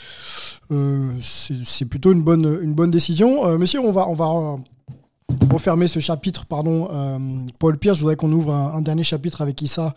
[1.22, 3.58] c'est plutôt une bonne, une bonne décision.
[3.58, 4.58] monsieur, on va, on va
[5.52, 6.90] refermer ce chapitre, pardon,
[7.60, 9.94] Paul Pierre, je voudrais qu'on ouvre un, dernier chapitre avec Issa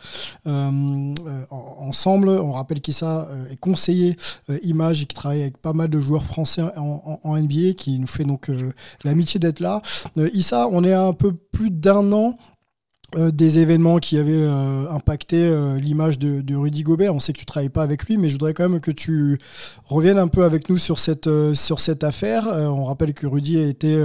[1.51, 2.29] ensemble.
[2.29, 4.17] On rappelle qu'Issa est conseiller
[4.63, 8.07] image et qui travaille avec pas mal de joueurs français en, en NBA, qui nous
[8.07, 8.51] fait donc
[9.05, 9.83] l'amitié d'être là.
[10.17, 12.39] Issa, on est à un peu plus d'un an
[13.15, 17.15] euh, des événements qui avaient euh, impacté euh, l'image de, Rudy Gobert.
[17.15, 19.39] On sait que tu travailles pas avec lui, mais je voudrais quand même que tu
[19.85, 22.47] reviennes un peu avec nous sur cette, sur cette affaire.
[22.47, 23.97] on rappelle que Rudy a été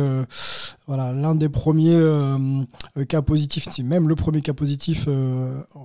[0.88, 2.02] voilà, l'un des premiers
[3.08, 5.08] cas positifs, c'est même le premier cas positif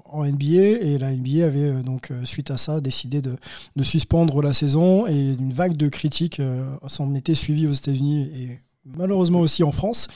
[0.06, 3.36] en NBA, et la NBA avait donc, suite à ça, décidé de,
[3.76, 6.40] de, suspendre la saison, et une vague de critiques
[6.86, 10.08] s'en était suivie aux États-Unis malheureusement aussi en France.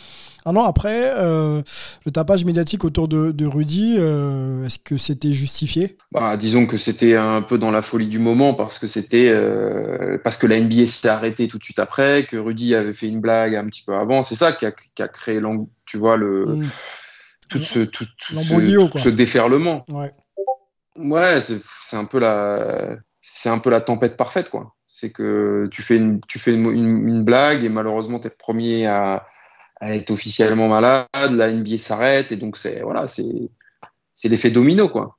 [0.49, 1.61] Un an après, euh,
[2.05, 5.99] le tapage médiatique autour de, Rudy, euh, est-ce que c'était justifié?
[6.13, 10.19] Bah, Disons que c'était un peu dans la folie du moment parce que c'était euh,
[10.23, 13.21] parce que la NBA s'est arrêtée tout de suite après, que Rudy avait fait une
[13.21, 14.23] blague un petit peu avant.
[14.23, 15.41] C'est ça qui a, qui a, créé,
[15.85, 16.69] tu vois, le, mm.
[17.49, 19.85] tout ce, tout, ce, déferlement.
[19.89, 20.13] Ouais,
[20.95, 24.76] ouais c'est un peu la c'est un peu la tempête parfaite, quoi.
[24.87, 28.37] C'est que tu fais une, tu fais une, une blague et malheureusement, tu es le
[28.37, 29.27] premier à,
[29.81, 33.51] à être officiellement malade, la NBA s'arrête et donc c'est voilà, c'est
[34.15, 35.19] c'est l'effet domino quoi.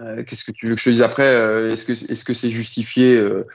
[0.00, 2.32] Euh, qu'est-ce que tu veux que je te dise après euh, Est-ce que est-ce que
[2.32, 3.46] c'est justifié euh,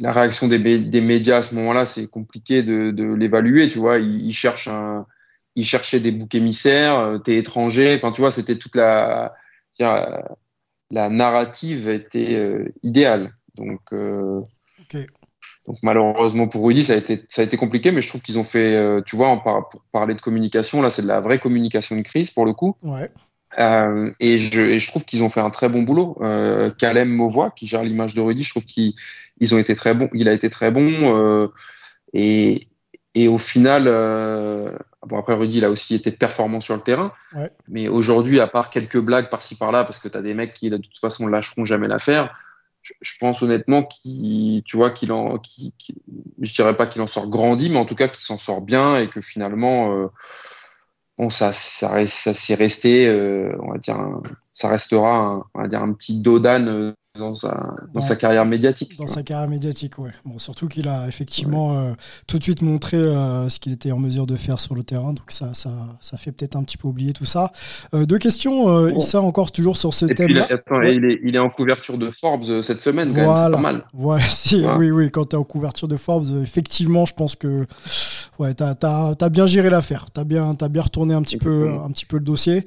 [0.00, 3.68] La réaction des, des, médias à ce moment-là, c'est compliqué de, de l'évaluer.
[3.68, 5.06] Tu vois, ils, cherchent un,
[5.54, 7.20] ils cherchaient des boucs émissaires.
[7.24, 7.94] T'es étranger.
[7.94, 9.32] Enfin, tu vois, c'était toute la
[10.90, 13.34] la narrative était idéale.
[13.56, 13.92] Donc
[15.66, 18.38] donc malheureusement pour Rudy, ça a été, ça a été compliqué, mais je trouve qu'ils
[18.38, 21.96] ont fait, euh, tu vois, pour parler de communication, là c'est de la vraie communication
[21.96, 22.76] de crise pour le coup.
[22.82, 23.10] Ouais.
[23.58, 26.16] Euh, et, je, et, je, trouve qu'ils ont fait un très bon boulot.
[26.22, 28.94] Euh, Calem Mauvois, qui gère l'image de Rudy, je trouve qu'ils
[29.38, 30.08] ils ont été très bons.
[30.14, 30.88] Il a été très bon.
[31.16, 31.48] Euh,
[32.14, 32.68] et,
[33.14, 37.12] et au final, euh, bon après Rudy, il a aussi été performant sur le terrain.
[37.34, 37.50] Ouais.
[37.68, 40.70] Mais aujourd'hui, à part quelques blagues par-ci par-là, parce que tu as des mecs qui
[40.70, 42.32] de toute façon lâcheront jamais l'affaire
[42.82, 45.74] je, pense honnêtement qu'il, tu vois, qu'il en, qui,
[46.40, 48.96] je dirais pas qu'il en sort grandi, mais en tout cas qu'il s'en sort bien
[48.96, 50.08] et que finalement, euh,
[51.18, 53.98] bon, ça, ça, ça s'est resté, euh, on va dire,
[54.52, 58.46] ça restera, un, on va dire, un petit dodan euh, dans sa, dans sa carrière
[58.46, 58.96] médiatique.
[58.96, 60.12] Dans sa carrière médiatique, ouais.
[60.24, 61.92] Bon, surtout qu'il a effectivement euh,
[62.28, 65.12] tout de suite montré euh, ce qu'il était en mesure de faire sur le terrain,
[65.12, 65.70] donc ça, ça,
[66.00, 67.50] ça fait peut-être un petit peu oublier tout ça.
[67.94, 70.30] Euh, deux questions, Issa, encore toujours sur ce thème.
[70.30, 70.38] il,
[71.04, 73.46] est, il, est, en couverture de Forbes cette semaine, voilà.
[73.46, 73.84] c'est pas mal.
[73.92, 74.24] Voilà,
[74.78, 77.66] oui, oui, quand tu es en couverture de Forbes, effectivement, je pense que
[78.38, 81.72] ouais, tu as, bien géré l'affaire, tu as bien, as bien retourné un petit, peu,
[81.84, 82.64] un petit peu le dossier.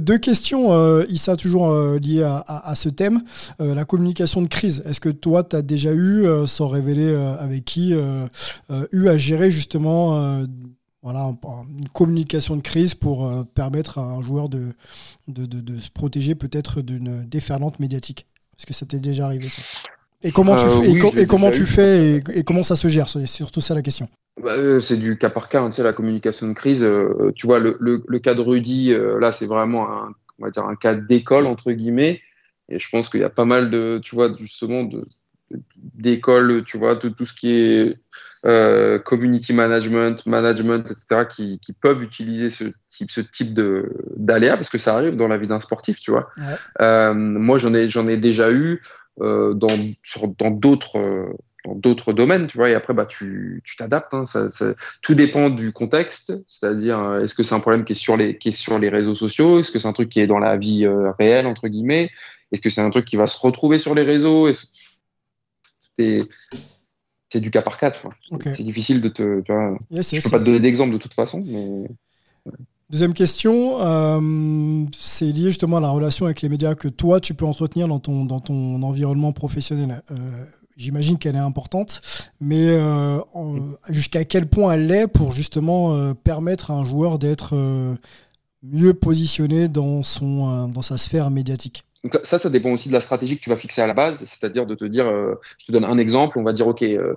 [0.00, 3.20] deux questions, Issa, toujours liées à, à, à, ce thème.
[3.66, 7.08] Euh, la communication de crise, est-ce que toi, tu as déjà eu, euh, sans révéler
[7.08, 7.94] euh, avec qui,
[8.92, 10.46] eu à gérer justement
[11.02, 14.72] voilà, une communication de crise pour permettre à un joueur de,
[15.28, 18.26] de, se protéger peut-être d'une déferlante médiatique?
[18.58, 19.62] Est-ce que ça t'est déjà arrivé ça?
[20.22, 23.08] Et comment tu fais, et, comment tu fais et, comment ça se gère?
[23.08, 24.08] C'est surtout ça la question.
[24.42, 26.86] Bah, c'est du cas par cas, hein, tu sais, la communication de crise.
[27.36, 30.76] tu vois, le, le, cas de Rudy, là, c'est vraiment un, on va dire un
[30.76, 32.20] cas d'école entre guillemets.
[32.68, 35.04] Et je pense qu'il y a pas mal de, tu vois, justement de
[35.94, 37.96] d'écoles, tu vois, de tout ce qui est
[38.44, 44.56] euh, community management, management, etc., qui, qui, peuvent utiliser ce type, ce type de d'aléas
[44.56, 46.28] parce que ça arrive dans la vie d'un sportif, tu vois.
[46.36, 46.44] Ouais.
[46.80, 48.82] Euh, moi, j'en ai, j'en ai déjà eu
[49.20, 49.68] euh, dans
[50.02, 51.28] sur, dans d'autres
[51.64, 52.70] dans d'autres domaines, tu vois.
[52.70, 54.14] Et après, bah, tu tu t'adaptes.
[54.14, 57.96] Hein, ça, ça, tout dépend du contexte, c'est-à-dire est-ce que c'est un problème qui est
[57.96, 60.26] sur les qui est sur les réseaux sociaux, est-ce que c'est un truc qui est
[60.26, 62.10] dans la vie euh, réelle entre guillemets,
[62.52, 64.50] est-ce que c'est un truc qui va se retrouver sur les réseaux,
[65.98, 66.20] c'est
[67.34, 67.90] du cas par cas.
[67.90, 68.12] tu vois.
[68.30, 68.48] Ok.
[68.54, 69.40] C'est difficile de te.
[69.40, 71.88] Tu vois, Yes, je yes, peux pas te donner d'exemple de toute façon, mais
[72.88, 77.34] Deuxième question, euh, c'est lié justement à la relation avec les médias que toi tu
[77.34, 80.02] peux entretenir dans ton, dans ton environnement professionnel.
[80.12, 80.44] Euh,
[80.76, 82.02] J'imagine qu'elle est importante,
[82.38, 83.18] mais euh,
[83.88, 87.56] jusqu'à quel point elle l'est pour justement permettre à un joueur d'être
[88.62, 91.85] mieux positionné dans, son, dans sa sphère médiatique?
[92.04, 94.18] Donc ça- ça, dépend aussi de la stratégie que tu vas fixer à la base,
[94.18, 97.14] c'est-à-dire de te dire, euh, je te donne un exemple, on va dire, ok, euh,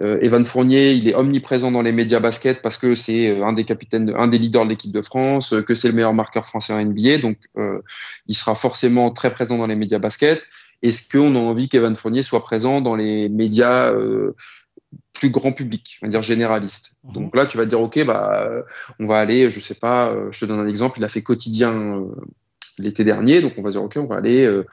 [0.00, 3.64] euh, Evan Fournier, il est omniprésent dans les médias basket parce que c'est un des
[3.64, 6.78] capitaines, un des leaders de l'équipe de France, que c'est le meilleur marqueur français en
[6.78, 7.80] NBA, donc euh,
[8.26, 10.42] il sera forcément très présent dans les médias basket.
[10.82, 13.92] Est-ce qu'on a envie qu'Evan Fournier soit présent dans les médias
[15.12, 16.98] plus grand public, on va dire généraliste?
[17.02, 17.12] Mhm.
[17.14, 18.48] Donc là, tu vas te dire, ok, bah,
[19.00, 22.04] on va aller, je sais pas, je te donne un exemple, il a fait quotidien
[22.78, 24.64] l'été dernier, donc on va dire, ok, on va aller, euh,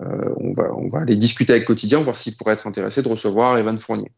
[0.00, 3.08] euh, on va, on va aller discuter avec quotidien, voir s'il pourrait être intéressé de
[3.08, 4.10] recevoir Evan Fournier.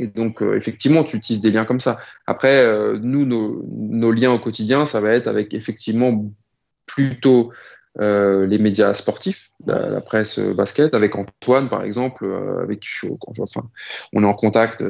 [0.00, 1.98] Et donc, euh, effectivement, tu utilises des liens comme ça.
[2.26, 6.24] Après, euh, nous, nos, nos liens au quotidien, ça va être avec effectivement
[6.86, 7.52] plutôt
[8.00, 12.26] euh, les médias sportifs, la, la presse basket, avec Antoine, par exemple,
[12.62, 13.68] avec qui je suis au- quand je- enfin,
[14.12, 14.84] on est en contact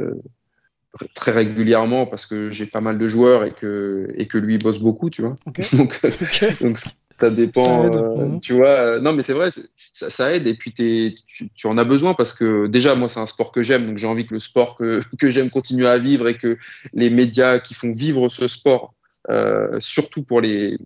[1.14, 4.80] très régulièrement parce que j'ai pas mal de joueurs et que, et que lui bosse
[4.80, 5.36] beaucoup, tu vois.
[5.72, 6.00] Donc,
[6.60, 6.78] donc
[7.20, 7.94] ça dépend, Ça aide.
[7.94, 8.40] euh, Mhm.
[8.40, 8.68] tu vois.
[8.68, 9.50] euh, non, mais c'est vrai,
[9.92, 11.14] ça, ça aide et puis tu,
[11.54, 14.06] tu en as besoin parce que déjà, moi, c'est un sport que j'aime, donc j'ai
[14.06, 16.56] envie que le sport que, que j'aime continue à vivre et que
[16.92, 18.94] les médias qui font vivre ce sport,
[19.30, 20.78] euh, surtout pour les,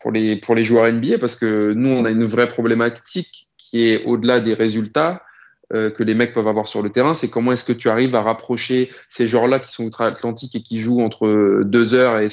[0.00, 3.88] pour, les, pour les joueurs NBA, parce que nous, on a une vraie problématique qui
[3.88, 5.22] est au-delà des résultats
[5.70, 8.22] que les mecs peuvent avoir sur le terrain, c'est comment est-ce que tu arrives à
[8.22, 11.28] rapprocher ces joueurs-là qui sont outre-Atlantique et qui jouent entre
[11.62, 12.30] 2h et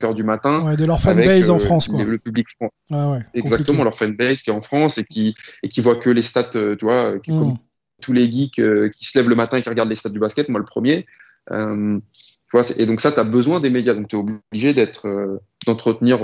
[0.00, 1.88] 5h du matin Ouais, de leur fanbase en euh, France.
[1.88, 2.02] Quoi.
[2.02, 2.46] le, le public
[2.90, 6.10] Ah ouais, Exactement, leur fanbase qui est en France et qui, et qui voit que
[6.10, 7.56] les stats, euh, tu vois, qui, comme
[8.02, 10.18] tous les geeks euh, qui se lèvent le matin et qui regardent les stats du
[10.18, 11.06] basket, moi le premier.
[11.48, 15.40] Tu vois, et donc ça, tu as besoin des médias, donc tu es obligé d'être,
[15.66, 16.18] d'entretenir,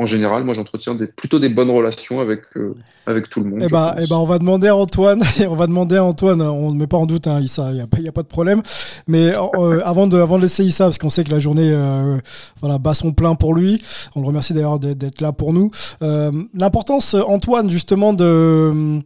[0.00, 2.74] en général, moi j'entretiens des, plutôt des bonnes relations avec, euh,
[3.06, 3.60] avec tout le monde.
[3.64, 6.70] Eh ben, eh ben, on va demander à Antoine, on va demander à Antoine, on
[6.72, 8.62] ne met pas en doute, hein, Issa, il n'y a, a pas de problème.
[9.08, 12.16] Mais euh, avant, de, avant de laisser Issa, parce qu'on sait que la journée euh,
[12.60, 13.82] voilà, bat son plein pour lui,
[14.14, 15.70] on le remercie d'ailleurs d'être là pour nous.
[16.02, 19.00] Euh, L'importance, Antoine, justement, de-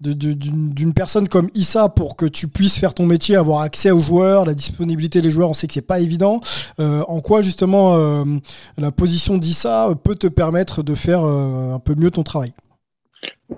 [0.00, 4.44] d'une personne comme Issa pour que tu puisses faire ton métier, avoir accès aux joueurs,
[4.44, 6.40] la disponibilité des joueurs, on sait que c'est pas évident.
[6.80, 8.24] Euh, en quoi justement euh,
[8.76, 12.52] la position d'Issa peut te permettre de faire euh, un peu mieux ton travail?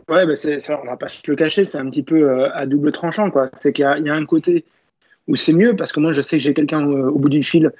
[0.09, 2.66] Ouais, bah c'est, c'est- on va pas se le cacher, c'est un petit peu à
[2.66, 3.31] double tranchant.
[3.53, 4.64] C'est qu'il y y a un côté
[5.27, 7.72] où c'est mieux, parce que moi, je sais que j'ai quelqu'un au bout du fil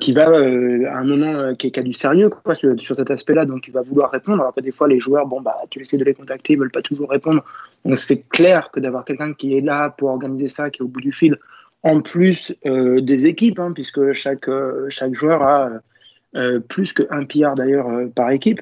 [0.00, 3.72] qui va, à un moment, qui, a du sérieux sur, sur cet aspect-là, donc il
[3.72, 6.14] va vouloir répondre, alors que des fois, les joueurs, bon, bah, tu essaies de les
[6.14, 7.44] contacter, ils veulent pas toujours répondre.
[7.94, 11.00] C'est clair que d'avoir quelqu'un qui est là pour organiser ça, qui est au bout
[11.00, 11.38] du fil,
[11.82, 15.70] en plus euh, des équipes, hein, puisque chaque, euh, chaque joueur a
[16.36, 18.60] euh, plus qu'un PR d'ailleurs euh, par équipe.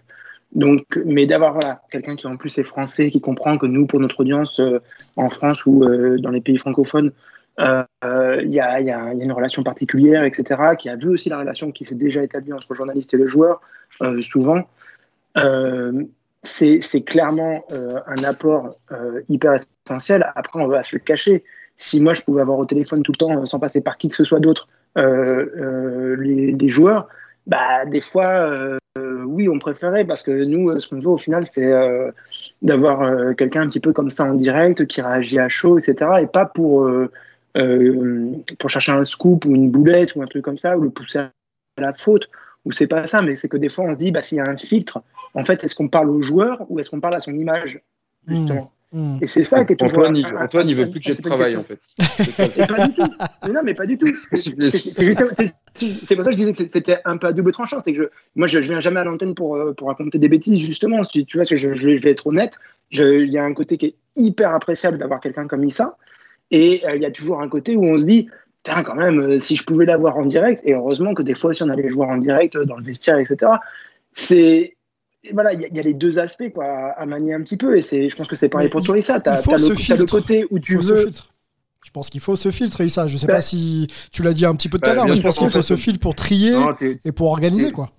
[0.52, 4.00] Donc, mais d'avoir voilà, quelqu'un qui en plus est français, qui comprend que nous, pour
[4.00, 4.60] notre audience
[5.16, 5.84] en France ou
[6.18, 7.12] dans les pays francophones,
[7.58, 7.84] il
[8.44, 11.84] y, y y a une relation particulière, etc., qui a vu aussi la relation qui
[11.84, 13.60] s'est déjà établie entre le journaliste et le joueur,
[14.22, 14.62] souvent.
[16.46, 20.32] C'est clairement euh, un apport euh, hyper essentiel.
[20.36, 21.44] Après, on va se le cacher.
[21.76, 24.08] Si moi, je pouvais avoir au téléphone tout le temps, euh, sans passer par qui
[24.08, 27.08] que ce soit d'autre, les, joueurs,
[27.46, 28.78] bah, des fois,
[29.26, 31.70] oui, on préférait parce que nous, ce qu'on veut au final, c'est
[32.62, 36.12] d'avoir quelqu'un un petit peu comme ça en direct, qui réagit à chaud, etc.
[36.22, 36.90] Et pas pour,
[38.58, 41.18] pour chercher un scoop ou une boulette ou un truc comme ça, ou le pousser
[41.18, 41.30] à
[41.76, 42.30] la faute,
[42.66, 44.40] ou c'est pas ça, mais c'est que des fois, on se dit, bah, s'il y
[44.42, 45.02] a un filtre,
[45.32, 47.80] en fait, est-ce qu'on parle au joueur ou est-ce qu'on parle à son image
[48.28, 49.18] justement Mmh.
[49.20, 49.98] Et c'est ça qui est toujours.
[49.98, 51.80] Antoine, il, un- un- Antoine, il un- veut plus que j'ai de travail, en fait.
[51.98, 52.44] C'est ça.
[52.44, 53.02] et pas du tout.
[53.46, 54.06] Mais non, mais pas du tout.
[55.74, 57.78] C'est pour ça que je disais que c'était un peu à double tranchant.
[57.80, 60.28] C'est que je, moi, je, je viens jamais à l'antenne pour, euh, pour raconter des
[60.28, 61.02] bêtises, justement.
[61.02, 62.58] Tu vois, je, je, je vais être honnête.
[62.90, 65.96] Je- Il y a un côté qui est hyper appréciable d'avoir quelqu'un comme Issa.
[66.52, 68.28] Et euh, il y a toujours un côté où on se dit,
[68.66, 71.54] Putain, quand même, euh, si je pouvais l'avoir en direct, et heureusement que des fois,
[71.54, 73.52] si on a les joueurs en direct euh, dans le vestiaire, etc.,
[74.12, 74.76] c'est.
[75.32, 77.76] voilà, il y, a les deux aspects quoi, à manier un petit peu.
[77.76, 79.20] Et c'est, je pense que c'est pareil pour toi, ça.
[79.20, 81.10] Tu as, le, le côté où tu veux.
[81.84, 83.06] Je pense qu'il faut ce filtre, ça.
[83.06, 85.06] Je sais pas bah, si tu l'as dit un petit peu tout à bah, l'heure,
[85.06, 86.56] mais je pense qu'il faut ce filtre pour trier
[87.04, 87.92] et pour organiser, quoi.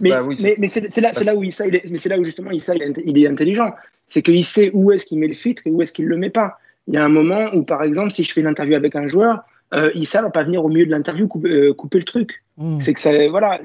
[0.00, 0.26] Mais, bah
[0.58, 2.82] mais, c'est là, là, où Issa, il est, mais c'est là où justement Issa, il
[2.82, 3.74] est, il est intelligent.
[4.08, 6.30] C'est qu'il sait où est-ce qu'il met le filtre et où est-ce qu'il le met
[6.30, 6.58] pas.
[6.86, 9.42] Il y a un moment où, par exemple, si je fais l'interview avec un joueur,
[9.74, 12.44] euh, Issa va pas venir au milieu de l'interview couper, euh, couper, le truc.
[12.56, 12.78] Hmm.
[12.80, 13.60] C'est que ça, voilà,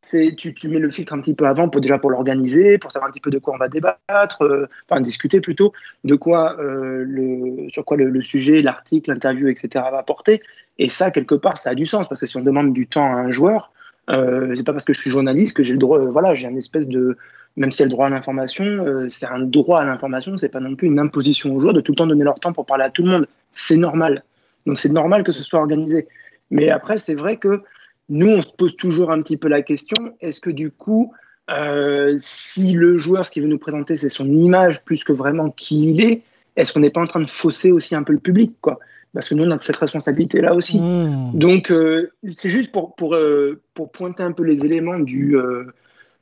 [0.00, 2.90] c'est tu, tu, mets le filtre un petit peu avant pour déjà pour l'organiser, pour
[2.90, 5.72] savoir un petit peu de quoi on va débattre, euh, enfin discuter plutôt
[6.04, 9.68] de quoi euh, le, sur quoi le, sujet, l'article, l'interview, etc.
[9.90, 10.42] va porter.
[10.78, 13.04] Et ça, quelque part, ça a du sens parce que si on demande du temps
[13.04, 13.72] à un joueur,
[14.08, 16.88] c'est pas parce que je suis journaliste que j'ai le droit, voilà, j'ai un espèce
[16.88, 17.16] de,
[17.56, 20.48] même si y a le droit à l'information, euh, c'est un droit à l'information, c'est
[20.48, 22.66] pas non plus une imposition aux joueurs de tout le temps donner leur temps pour
[22.66, 23.28] parler à tout le monde.
[23.52, 24.24] C'est normal.
[24.66, 26.06] Donc c'est normal que ce soit organisé.
[26.50, 27.62] Mais après, c'est vrai que
[28.08, 31.12] nous, on se pose toujours un petit peu la question est-ce que du coup,
[31.50, 35.50] euh, si le joueur, ce qu'il veut nous présenter, c'est son image plus que vraiment
[35.50, 36.22] qui il est,
[36.56, 38.78] est-ce qu'on n'est pas en train de fausser aussi un peu le public quoi?
[39.12, 40.80] Parce que nous, on a cette responsabilité-là aussi.
[40.80, 41.38] Mmh.
[41.38, 45.36] Donc, euh, c'est juste pour, pour, euh, pour pointer un peu les éléments du,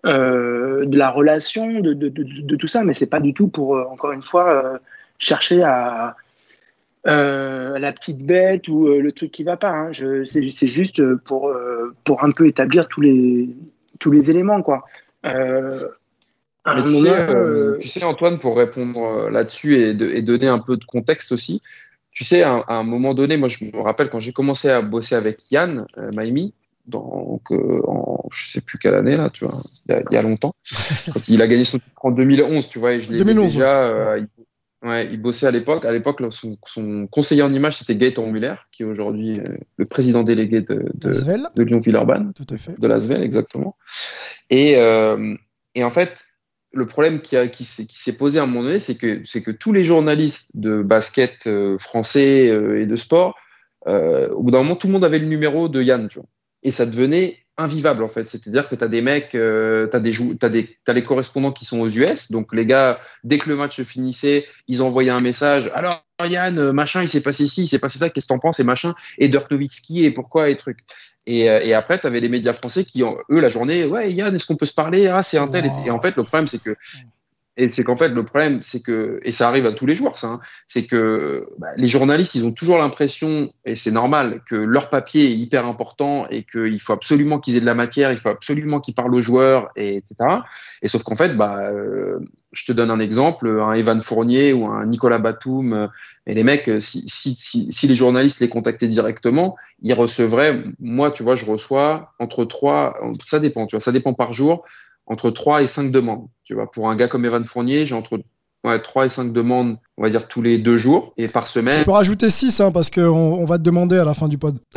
[0.05, 3.77] de la relation, de, de, de, de, tout ça, mais c'est pas du tout pour,
[3.91, 4.79] encore une fois,
[5.19, 6.17] chercher à,
[7.09, 9.71] euh, la petite bête ou euh, le truc qui va pas.
[9.71, 9.91] Hein.
[10.25, 13.49] C'est juste pour, euh, pour un peu établir tous les,
[13.99, 14.63] tous les éléments.
[14.63, 14.85] Quoi.
[15.25, 15.31] tu,
[17.89, 21.61] sais, Antoine, pour répondre là-dessus et, et, donner un peu de contexte aussi,
[22.13, 25.17] tu sais, à, un moment donné, moi je me rappelle quand j'ai commencé à bosser
[25.17, 26.55] avec Yann Maimi,
[26.87, 29.57] donc en je sais plus quelle année là, tu vois,
[29.89, 30.55] il y a, longtemps,
[31.13, 34.17] quand il a gagné son titre en 2011, tu vois, et je l'ai déjà,
[34.83, 35.85] Ouais, il bossait à l'époque.
[35.85, 40.25] À l'époque, son, conseiller en image, c'était Gaëtan Muller, qui est aujourd'hui euh, le président
[40.25, 42.33] délégué de, de, Lyon-Villeurbanne.
[42.35, 42.79] Tout à fait.
[42.81, 43.77] De l'Asvel, exactement.
[44.51, 45.37] Et, euh,
[45.77, 46.25] et, en fait,
[46.73, 49.73] le problème qui, a, qui s'est posé à un moment donné, c'est que, que tous
[49.73, 53.37] les journalistes de basket euh, français et de sport,
[53.87, 56.09] au bout d'un moment, tout le monde avait le numéro de Yann.
[56.09, 56.29] Tu vois.
[56.65, 58.25] Et ça devenait invivable en fait.
[58.25, 61.65] C'est-à-dire que tu as des mecs, euh, tu as, des, as, des, les correspondants qui
[61.65, 62.31] sont aux US.
[62.31, 65.71] Donc les gars, dès que le match se finissait, ils envoyaient un message.
[65.75, 68.39] Alors Yann, euh, machin, il s'est passé ici, il s'est passé ça, qu'est-ce que t'en
[68.39, 68.95] penses et machin.
[69.19, 70.81] Et Dirk et pourquoi et trucs.
[71.27, 74.35] Et, euh, et après, tu avais les médias français qui, eux, la journée, ouais Yann,
[74.35, 75.09] est-ce qu'on peut se parler?
[75.09, 75.71] Ah, c'est un tel.
[75.85, 76.77] Et en fait, le problème, c'est que
[77.57, 80.17] et c'est qu'en fait, le problème, c'est que, et ça arrive à tous les joueurs,
[80.17, 84.57] ça, hein, c'est que bah, les journalistes, ils ont toujours l'impression, et c'est normal, que
[84.57, 88.19] leur papier est hyper important et qu'il faut absolument qu'ils aient de la matière, il
[88.19, 90.17] faut absolument qu'ils parlent aux joueurs, et, etc.
[90.81, 92.21] Et sauf qu'en fait, bah, euh,
[92.53, 95.87] je te donne un exemple, un Evan Fournier ou un Nicolas Batum, euh,
[96.27, 101.35] et les mecs, si, si, les journalistes les contactaient directement, ils recevraient, moi, tu vois,
[101.35, 102.97] je reçois entre trois,
[103.27, 104.65] ça dépend, tu vois, ça dépend par jour,
[105.07, 106.27] entre 3 et 5 demandes.
[106.45, 108.21] Tu vois, pour un gars comme Evan Fournier, j'ai entre
[108.65, 111.81] ouais, 3 et 5 demandes, on va dire tous les deux jours et par semaine.
[111.81, 114.39] Tu peux rajouter 6 hein, parce qu'on on va te demander à la fin du
[114.39, 114.59] pod.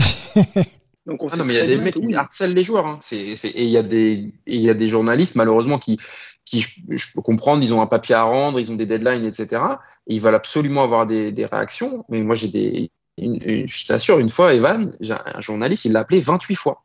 [1.06, 2.88] Donc ah non, mais il y a des mecs qui harcèlent les joueurs.
[2.88, 3.00] Hein.
[3.12, 6.00] Et il y, a des, il y a des journalistes, malheureusement, qui,
[6.46, 9.62] qui je, peux comprendre, ils ont un papier à rendre, ils ont des deadlines, etc.
[10.08, 12.06] Et ils veulent absolument avoir des, des réactions.
[12.10, 12.92] Mais moi, j'ai des.
[13.20, 16.82] je t'assure, une fois, Evan, un journaliste, il l'a appelé 28 fois.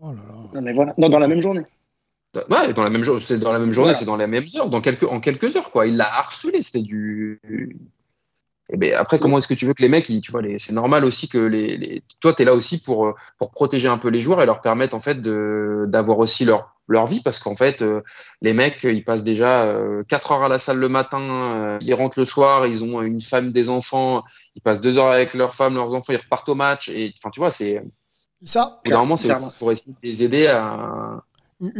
[0.00, 0.34] Oh là là.
[0.54, 0.92] Non, mais voilà.
[0.98, 1.62] Non, dans la même journée.
[2.34, 4.80] Ouais, dans la même, c'est dans la même journée, c'est dans les mêmes heures, dans
[4.80, 5.86] quelques, en quelques heures, quoi.
[5.86, 7.40] Il l'a harcelé, c'était du.
[8.72, 11.04] Et ben après, comment est-ce que tu veux que les mecs, tu vois, c'est normal
[11.04, 12.02] aussi que les, les...
[12.20, 14.94] toi, tu es là aussi pour, pour protéger un peu les joueurs et leur permettre
[14.94, 18.02] en fait d'avoir aussi leur, leur vie parce qu'en fait, euh,
[18.42, 21.94] les mecs, ils passent déjà euh, 4 heures à la salle le matin, euh, ils
[21.94, 24.22] rentrent le soir, ils ont une femme, des enfants,
[24.54, 27.30] ils passent 2 heures avec leur femme, leurs enfants, ils repartent au match et enfin,
[27.30, 27.82] tu vois, c'est.
[28.44, 28.80] Ça.
[28.86, 31.22] Normalement, c'est pour essayer de les aider à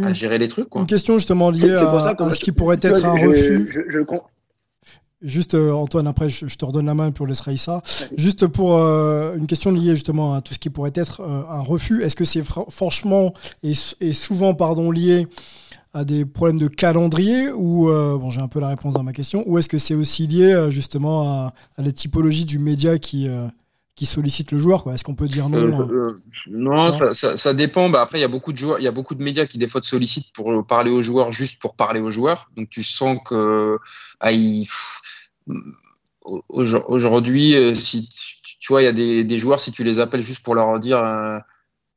[0.03, 0.69] à gérer les trucs.
[0.69, 0.83] Quoi.
[0.83, 3.87] Une question justement liée à, ce qui pourrait être un refus.
[5.23, 7.83] Juste euh, Antoine, après je, te redonne la main pour laisser ça.
[8.17, 11.61] Juste pour euh, une question liée justement à tout ce qui pourrait être euh, un
[11.61, 13.75] refus, est-ce que c'est franchement et,
[14.15, 15.27] souvent pardon lié
[15.93, 19.43] à des problèmes de calendrier ou bon j'ai un peu la réponse dans ma question
[19.47, 23.29] ou est-ce que c'est aussi lié justement à, à, la typologie du média qui
[23.95, 26.17] qui sollicite le joueur Est-ce qu'on peut dire non euh, euh, euh,
[26.47, 27.91] Non, ça, ça, dépend.
[27.91, 29.59] Bah, après, il y a beaucoup de joueurs, il y a beaucoup de médias qui
[29.59, 32.51] des fois te sollicitent pour parler aux joueurs juste pour parler aux joueurs.
[32.57, 33.79] Donc tu sens que
[34.21, 34.31] ah,
[36.25, 38.09] aujourd'hui, si
[38.61, 40.79] tu vois, il y a des, des, joueurs si tu les appelles juste pour leur
[40.79, 41.03] dire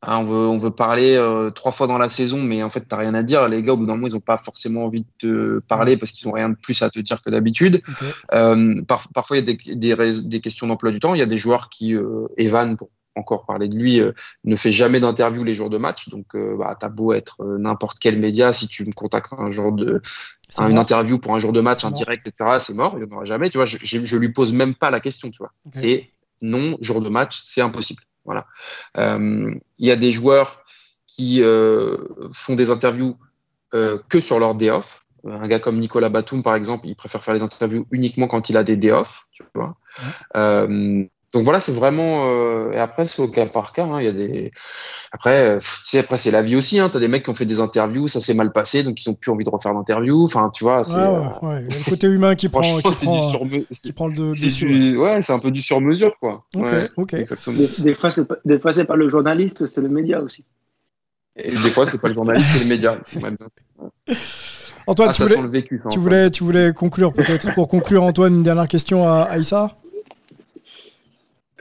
[0.06, 2.82] ah, on, veut, on veut parler euh, trois fois dans la saison, mais en fait,
[2.82, 3.48] tu n'as rien à dire.
[3.48, 6.12] Les gars, au bout d'un moment, ils n'ont pas forcément envie de te parler parce
[6.12, 7.82] qu'ils n'ont rien de plus à te dire que d'habitude.
[8.34, 11.14] Euh, parfois, il y a des, des, questions d'emploi du temps.
[11.14, 14.02] Il y a des joueurs qui, euh, Evan, pour encore parler de lui,
[14.44, 16.10] ne fait jamais d'interview les jours de match.
[16.10, 19.72] Donc, bah, tu as beau être n'importe quel média, si tu me contactes un jour
[19.72, 20.02] de,
[20.60, 23.16] une interview pour un jour de match, un direct, etc., c'est mort, il n'y en
[23.16, 23.52] aura jamais.
[23.52, 25.52] Tu vois, je, je, lui pose même pas la question, tu vois.
[25.74, 26.10] C'est
[26.42, 28.02] non, jour de match, c'est impossible.
[28.26, 28.46] Voilà.
[28.98, 30.64] Euh, il y a des joueurs
[31.08, 31.98] qui euh,
[32.32, 33.18] font des interviews
[33.74, 35.06] euh, que sur leur day off.
[35.26, 38.58] Un gars comme Nicolas Batum, par exemple, il préfère faire les interviews uniquement quand il
[38.58, 39.26] a des day off.
[39.32, 39.78] Tu vois.
[41.34, 42.30] Donc voilà, c'est vraiment.
[42.30, 43.86] Euh, et après, c'est au cas par cas.
[43.86, 44.52] Hein, il y a des.
[45.12, 46.80] Après, tu sais, après c'est la vie aussi.
[46.80, 49.10] Hein, T'as des mecs qui ont fait des interviews, ça s'est mal passé, donc ils
[49.10, 50.24] ont plus envie de refaire d'interview.
[50.24, 50.88] Enfin, tu vois.
[50.88, 51.66] Ouais, ouais, ouais.
[51.68, 53.32] Il y a le côté humain qui prend, qui prend,
[53.72, 54.96] qui prend le dessus.
[54.98, 56.46] Ouais, c'est un peu du sur mesure, quoi.
[56.56, 57.14] Ok, ouais, ok.
[57.14, 57.58] Exactement.
[57.58, 60.46] Des, des fois, c'est pas, des fois, c'est pas le journaliste, c'est le média aussi.
[61.36, 63.00] Et des fois, c'est pas le journaliste, c'est le média.
[64.86, 68.36] Antoine, ah, tu, voulais, vécu, ça, tu, voulais, tu voulais conclure peut-être pour conclure Antoine
[68.36, 69.78] une dernière question à Aïssa?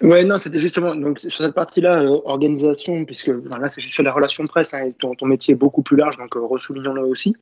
[0.03, 4.03] Ouais, non, c'était justement donc sur cette partie-là, euh, organisation, puisque là c'est juste sur
[4.03, 7.37] la relation presse, hein, ton, ton, métier est beaucoup plus large, donc euh, ressoulignons-le aussi.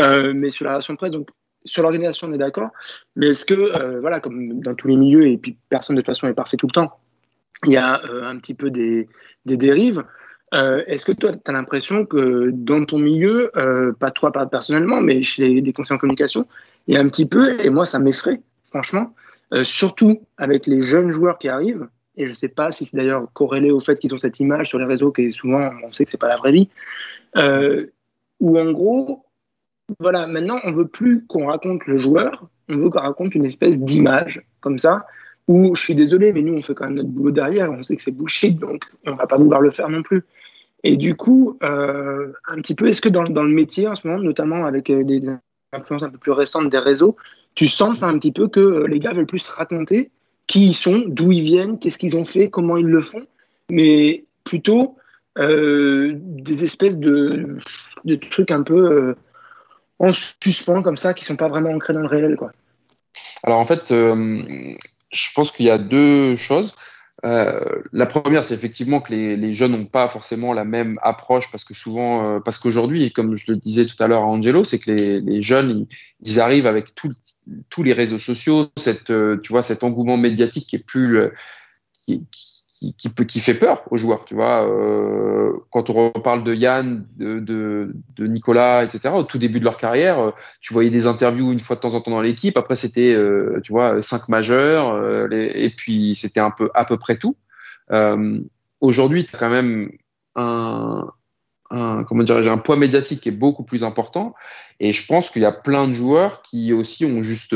[0.00, 1.28] Euh, mais sur la relation presse, donc
[1.66, 2.70] sur l'organisation, on est d'accord.
[3.14, 6.26] Mais est-ce que, voilà, comme dans tous les milieux, et puis personne de toute façon
[6.28, 6.98] est parfait tout le temps,
[7.66, 9.06] il y a un petit peu des,
[9.44, 10.02] des dérives.
[10.52, 13.50] est-ce que toi, tu as l'impression que dans ton milieu,
[13.98, 16.46] pas toi pas personnellement, mais chez les, les conseillers en communication,
[16.86, 18.40] il y a un petit peu, et moi ça m'effraie,
[18.70, 19.14] franchement,
[19.64, 21.86] surtout avec les jeunes joueurs qui arrivent,
[22.18, 24.68] et je ne sais pas si c'est d'ailleurs corrélé au fait qu'ils ont cette image
[24.68, 26.68] sur les réseaux qui est souvent, on sait que c'est pas la vraie vie,
[27.36, 27.86] euh,
[28.40, 29.24] où en gros,
[30.00, 33.80] voilà, maintenant on veut plus qu'on raconte le joueur, on veut qu'on raconte une espèce
[33.80, 35.06] d'image comme ça,
[35.46, 37.96] où je suis désolé, mais nous on fait quand même notre boulot derrière, on sait
[37.96, 40.22] que c'est bullshit, donc on va pas vouloir le faire non plus.
[40.84, 44.20] Et du coup, euh, un petit peu, est-ce que dans, le métier en ce moment,
[44.20, 45.22] notamment avec euh, les
[45.72, 47.16] influences un peu plus récentes des réseaux,
[47.54, 50.10] tu sens un petit peu que euh, les gars veulent plus raconter
[50.48, 53.24] qui ils sont, d'où ils viennent, qu'est-ce qu'ils ont fait, comment ils le font,
[53.70, 54.96] mais plutôt
[55.38, 57.58] euh, des espèces de,
[58.30, 59.14] trucs un peu euh,
[60.00, 62.36] en suspens comme ça, qui sont pas vraiment ancrés dans le réel.
[62.36, 62.50] Quoi.
[63.44, 64.74] Alors en fait, euh,
[65.12, 66.74] je pense qu'il y a deux choses.
[67.24, 71.50] Euh, la première, c'est effectivement que les, les jeunes n'ont pas forcément la même approche
[71.50, 74.64] parce que souvent, euh, parce qu'aujourd'hui, comme je le disais tout à l'heure à Angelo,
[74.64, 75.86] c'est que les, les jeunes,
[76.22, 77.12] ils, arrivent avec tout,
[77.70, 81.20] tous les réseaux sociaux, cette, euh, tu vois, cet engouement médiatique qui est plus,
[82.06, 84.24] qui, qui, qui, fait peur aux joueurs.
[84.24, 89.10] Tu vois, euh, quand on reparle de Yann, de, Nicolas, etc.
[89.14, 91.94] Au tout début de leur carrière, euh, tu voyais des interviews une fois de temps
[91.94, 92.56] en temps dans l'équipe.
[92.56, 96.96] Après, c'était, euh, tu vois, cinq majeurs, euh, et puis c'était un peu à peu
[96.96, 97.36] près tout.
[98.80, 99.90] Aujourd'hui, tu as quand même
[100.36, 101.06] un
[101.70, 104.34] comment dirais-je, un poids médiatique qui est beaucoup plus important.
[104.80, 107.54] Et je pense qu'il y a plein de joueurs qui aussi ont juste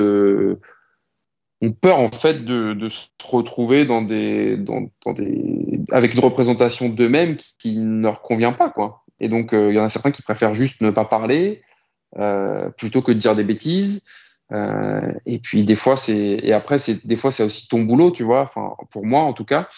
[1.62, 6.20] ont peur en fait de, de se retrouver dans des, dans, dans des, avec une
[6.20, 8.68] représentation d'eux-mêmes qui, qui, ne leur convient pas.
[8.68, 9.04] Quoi.
[9.20, 11.62] Et donc, euh, il y en a certains qui préfèrent juste ne pas parler
[12.18, 14.04] euh, plutôt que de dire des bêtises.
[14.50, 18.10] Euh, et puis, des fois, c'est, et après, c'est, des fois, c'est aussi ton boulot,
[18.10, 19.68] tu vois, enfin, pour moi en tout cas,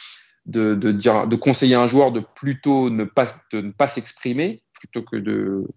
[0.46, 4.62] de, de, dire, de conseiller un joueur de plutôt ne pas, de ne pas s'exprimer
[4.72, 5.68] plutôt que de,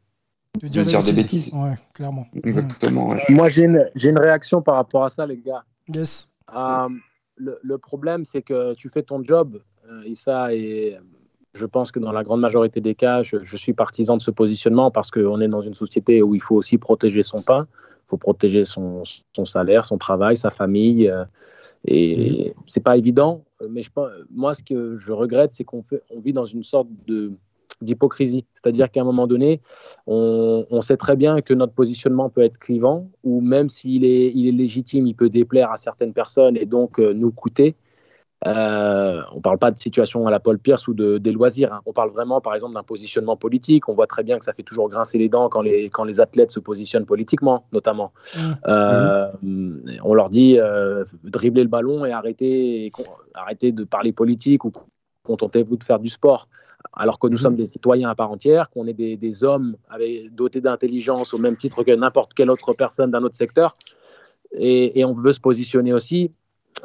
[0.61, 1.53] de dire, de dire des, bêtises.
[1.53, 2.25] Ouais, clairement.
[2.43, 3.09] Exactement.
[3.09, 3.21] Ouais.
[3.29, 5.63] Moi, j'ai une, j'ai une réaction par rapport à ça, les gars.
[5.93, 6.27] Yes.
[6.55, 6.89] Euh,
[7.35, 10.97] le, le, problème, c'est que tu fais ton job, euh, Issa, et
[11.53, 14.31] je pense que dans la grande majorité des cas, je, je suis partisan de ce
[14.31, 18.09] positionnement parce qu'on est dans une société où il faut aussi protéger son pain, il
[18.09, 19.03] faut protéger son,
[19.35, 21.09] son, salaire, son travail, sa famille.
[21.09, 21.25] Euh,
[21.85, 22.61] et mmh.
[22.65, 23.89] c'est pas évident, mais je,
[24.31, 27.31] moi, ce que je regrette, c'est qu'on on vit dans une sorte de
[27.81, 28.45] d'hypocrisie.
[28.53, 29.61] C'est-à-dire qu'à un moment donné,
[30.05, 34.31] on, on, sait très bien que notre positionnement peut être clivant, ou même s'il est,
[34.33, 37.75] il est légitime, il peut déplaire à certaines personnes et donc euh, nous coûter.
[38.45, 41.73] Euh, on ne parle pas de situation à la Paul Pierce ou de, des loisirs.
[41.73, 41.81] Hein.
[41.85, 43.89] On parle vraiment, par exemple, d'un positionnement politique.
[43.89, 46.19] On voit très bien que ça fait toujours grincer les dents quand les, quand les
[46.19, 48.13] athlètes se positionnent politiquement, notamment.
[48.35, 48.39] Mmh.
[48.67, 49.27] Euh.
[50.03, 52.91] On leur dit euh, dribbler le ballon et arrêter,
[53.33, 54.71] arrêter de parler politique ou
[55.23, 56.47] contentez-vous de faire du sport
[56.97, 57.37] alors que nous mmh.
[57.37, 61.37] sommes des citoyens à part entière, qu'on est des, des hommes avec, dotés d'intelligence au
[61.37, 63.75] même titre que n'importe quelle autre personne d'un autre secteur,
[64.51, 66.31] et, et, on veut se positionner aussi.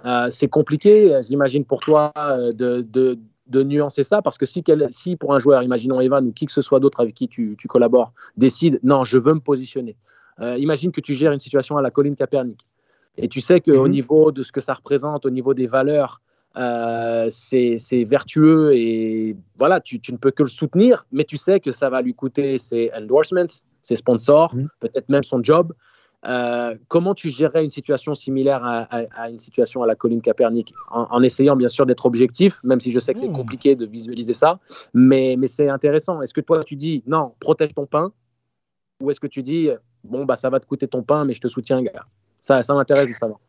[0.04, 4.88] Euh, c'est compliqué, j'imagine, pour toi de, de, de, nuancer ça, parce que si, quel,
[4.90, 7.56] si pour un joueur, imaginons Evan ou qui que ce soit d'autre avec qui tu,
[7.58, 9.96] tu, collabores, décide, non, je veux me positionner.
[10.40, 12.66] Euh, imagine que tu gères une situation à la colline Capernic,
[13.16, 13.90] et tu sais qu'au mmh.
[13.90, 16.20] niveau de ce que ça représente, au niveau des valeurs,
[16.56, 21.60] euh, c'est vertueux et voilà, tu, tu, ne peux que le soutenir, mais tu sais
[21.60, 24.68] que ça va lui coûter ses endorsements, ses sponsors, mmh.
[24.80, 25.72] peut-être même son job.
[26.24, 31.20] Euh, comment tu gérerais une situation similaire à, une situation à la colline Capernic en,
[31.22, 33.32] essayant bien sûr d'être objectif, même si je sais que c'est mmh.
[33.32, 34.60] compliqué de visualiser ça,
[34.94, 36.22] mais, mais c'est intéressant.
[36.22, 38.12] Est-ce que toi tu dis non, protège ton pain?
[39.00, 39.70] Ou est-ce que tu dis
[40.04, 42.06] bon, bah ça va te coûter ton pain, mais je te soutiens, gars?
[42.40, 43.40] Ça, ça m'intéresse de savoir.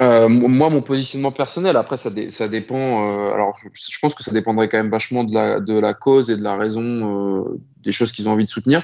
[0.00, 2.10] Euh, moi, mon positionnement personnel, après, ça,
[2.48, 3.06] dépend.
[3.06, 6.30] Euh, alors, je, pense que ça dépendrait quand même vachement de la, de la cause
[6.30, 7.44] et de la raison
[7.78, 8.82] des choses qu'ils ont envie de soutenir.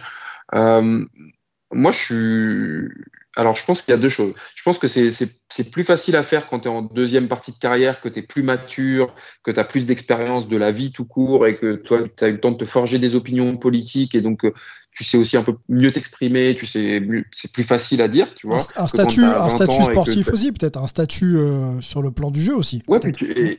[0.52, 2.88] moi, je suis
[3.36, 4.32] alors, je pense qu'il y a deux choses.
[4.54, 7.58] Je pense que c'est plus facile à faire quand tu es en deuxième partie de
[7.58, 9.14] carrière, que tu es plus mature,
[9.44, 12.28] que tu as plus d'expérience de la vie tout court et que toi, tu as
[12.28, 14.54] eu le temps de te forger des opinions politiques et donc euh,
[14.90, 18.46] tu sais aussi un peu mieux t'exprimer, tu sais, c'est plus facile à dire, tu
[18.46, 18.56] vois.
[18.76, 22.54] Un, statut, un statut sportif aussi, peut-être, un statut euh, sur le plan du jeu
[22.54, 22.82] aussi.
[22.88, 23.58] Ouais, et,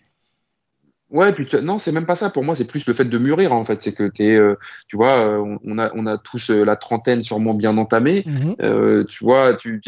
[1.10, 2.30] Ouais, puis non, c'est même pas ça.
[2.30, 3.82] Pour moi, c'est plus le fait de mûrir en fait.
[3.82, 4.56] C'est que t'es, euh,
[4.90, 8.26] tu vois, euh, on a on a tous euh, la trentaine sûrement bien entamée.
[8.26, 9.06] Mhm.
[9.06, 9.82] tu vois, tu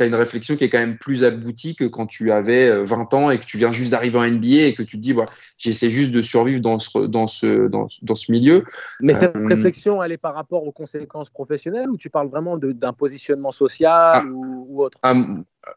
[0.00, 3.30] as une réflexion qui est quand même plus aboutie que quand tu avais 20 ans
[3.30, 5.90] et que tu viens juste d'arriver en NBA et que tu te dis, voilà, j'essaie
[5.90, 8.64] juste de survivre dans ce dans ce dans, dans ce milieu.
[9.00, 12.92] Mais cette réflexion, elle est par rapport aux conséquences professionnelles ou tu parles vraiment d'un
[12.92, 14.24] positionnement social ah.
[14.28, 14.98] ou, autre?
[15.04, 15.14] Ah,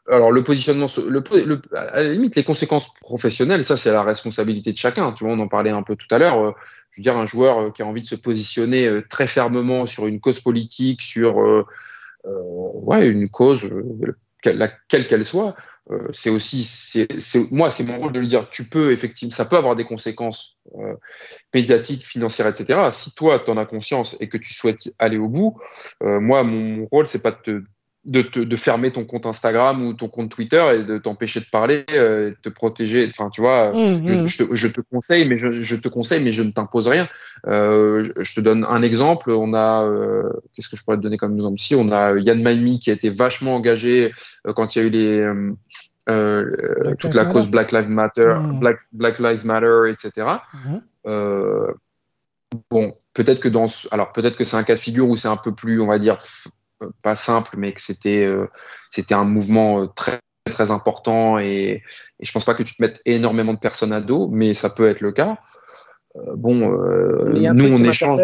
[0.10, 0.88] alors le positionnement,
[1.74, 5.12] à la limite les conséquences professionnelles, ça c'est la responsabilité de chacun.
[5.14, 6.46] Tu vois, on en parlait un peu tout à l'heure.
[6.46, 6.52] Euh,
[6.92, 9.86] je veux dire, un joueur euh, qui a envie de se positionner euh, très fermement
[9.86, 11.66] sur une cause politique, sur
[12.26, 13.70] une cause,
[14.42, 15.56] quelle qu'elle soit,
[16.12, 17.08] c'est aussi,
[17.52, 20.58] moi, c'est mon rôle de lui dire, tu peux effectivement, ça peut avoir des conséquences
[21.54, 22.90] médiatiques, financières, etc.
[22.92, 25.58] Si toi, tu en as conscience et que tu souhaites aller au bout,
[26.02, 27.64] moi, mon, mon rôle, c'est pas de te
[28.06, 31.46] de, te, de, fermer ton compte Instagram ou ton compte Twitter et de t'empêcher de
[31.52, 33.06] parler, euh, de te protéger.
[33.10, 34.28] Enfin, tu vois, mmh, mmh.
[34.28, 37.10] je, te, je, te, conseille, mais je, je, te conseille, mais je ne t'impose rien.
[37.48, 39.32] Euh, je, te donne un exemple.
[39.32, 40.24] On a, euh,
[40.54, 41.60] qu'est-ce que je pourrais te donner comme exemple?
[41.60, 44.14] Ici On a Yann Maimi qui a été vachement engagé
[44.48, 45.28] euh, quand il y a eu les
[47.00, 48.60] toute la cause Black Lives Matter, mmh.
[48.60, 50.28] Black, Black Lives Matter, etc.
[52.72, 55.36] bon, peut-être que dans, alors peut-être que c'est un cas de figure où c'est un
[55.36, 56.18] peu plus, on va dire,
[57.04, 58.48] pas simple, mais que c'était euh,
[58.92, 61.84] c'était un mouvement euh, très très important et,
[62.20, 64.70] et, je pense pas que tu te mettes énormément de personnes à dos, mais ça
[64.70, 65.38] peut être le cas.
[66.36, 68.22] bon, nous on échange.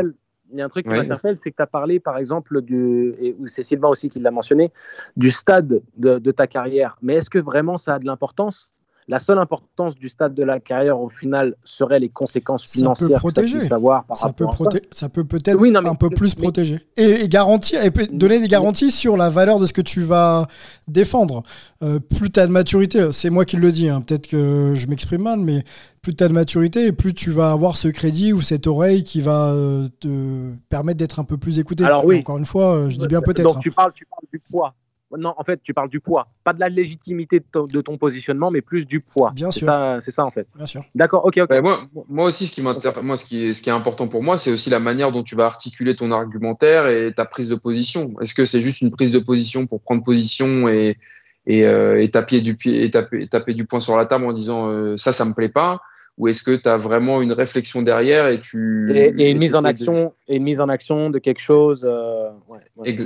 [0.53, 3.15] Il y a un truc qui m'interpelle, c'est que tu as parlé, par exemple, du,
[3.19, 4.71] et c'est Sylvain aussi qui l'a mentionné,
[5.17, 6.95] du stade de, de ta carrière.
[7.01, 8.71] Mais est-ce que vraiment ça a de l'importance?
[9.07, 13.07] La seule importance du stade de la carrière, au final, serait les conséquences financières.
[13.07, 13.59] Ça peut protéger.
[13.61, 14.45] Ça, savoir ça, peut
[14.91, 15.09] ça.
[15.09, 16.79] peut peut-être un peu plus protéger.
[16.97, 20.47] Et, garantir, et donner des garanties sur la valeur de ce que tu vas
[20.87, 21.43] défendre.
[21.81, 24.87] Euh, plus tu as de maturité, c'est moi qui le dis, hein, peut-être que je
[24.87, 25.63] m'exprime mal, mais
[26.01, 29.03] plus tu as de maturité et plus tu vas avoir ce crédit ou cette oreille
[29.03, 31.83] qui va euh, te permettre d'être un peu plus écouté.
[31.83, 32.19] Alors oui.
[32.19, 33.53] Encore une fois, euh, je dis bien peut-être.
[33.53, 34.73] Donc tu parles, tu parles du poids
[35.17, 36.27] non, en fait, tu parles du poids.
[36.43, 39.31] Pas de la légitimité de ton, positionnement, mais plus du poids.
[39.33, 39.67] Bien sûr.
[40.03, 40.47] C'est ça, en fait.
[40.55, 40.83] Bien sûr.
[40.95, 41.61] D'accord, ok, ok.
[41.61, 44.37] Moi, moi aussi, ce qui, moi, ce, qui est, ce qui est important pour moi,
[44.37, 48.13] c'est aussi la manière dont tu vas articuler ton argumentaire et ta prise de position.
[48.21, 50.97] Est-ce que c'est juste une prise de position pour prendre position et,
[51.45, 54.69] et, euh, taper, du pied, et taper, taper, du poing sur la table en disant
[54.69, 55.81] euh, ça, ça me plaît pas
[56.17, 59.63] ou est-ce que tu as vraiment une réflexion derrière et tu et, une mise en
[59.63, 62.29] action et une mise en action de quelque chose euh,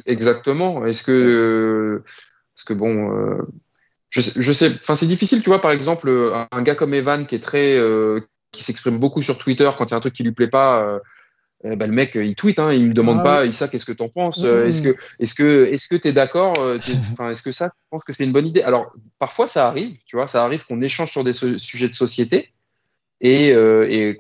[0.05, 0.85] exactement.
[0.85, 2.03] Est-ce que
[2.55, 3.37] parce que bon euh,
[4.09, 6.09] je, je, sais enfin c'est difficile tu vois par exemple
[6.51, 8.19] un gars comme Evan qui est très euh,
[8.51, 10.99] qui s'exprime beaucoup sur Twitter quand il y a un truc qui lui plaît pas
[11.63, 13.85] eh ben, le mec il tweet hein, il me demande ah pas il ça qu'est-ce
[13.85, 14.67] que t'en penses mmh.
[14.67, 16.53] est-ce que est-ce que est-ce que t'es d'accord
[17.13, 18.63] enfin est-ce que ça je pense que c'est une bonne idée?
[18.63, 22.51] Alors parfois ça arrive tu vois ça arrive qu'on échange sur des sujets de société
[23.21, 24.17] et, euh, et,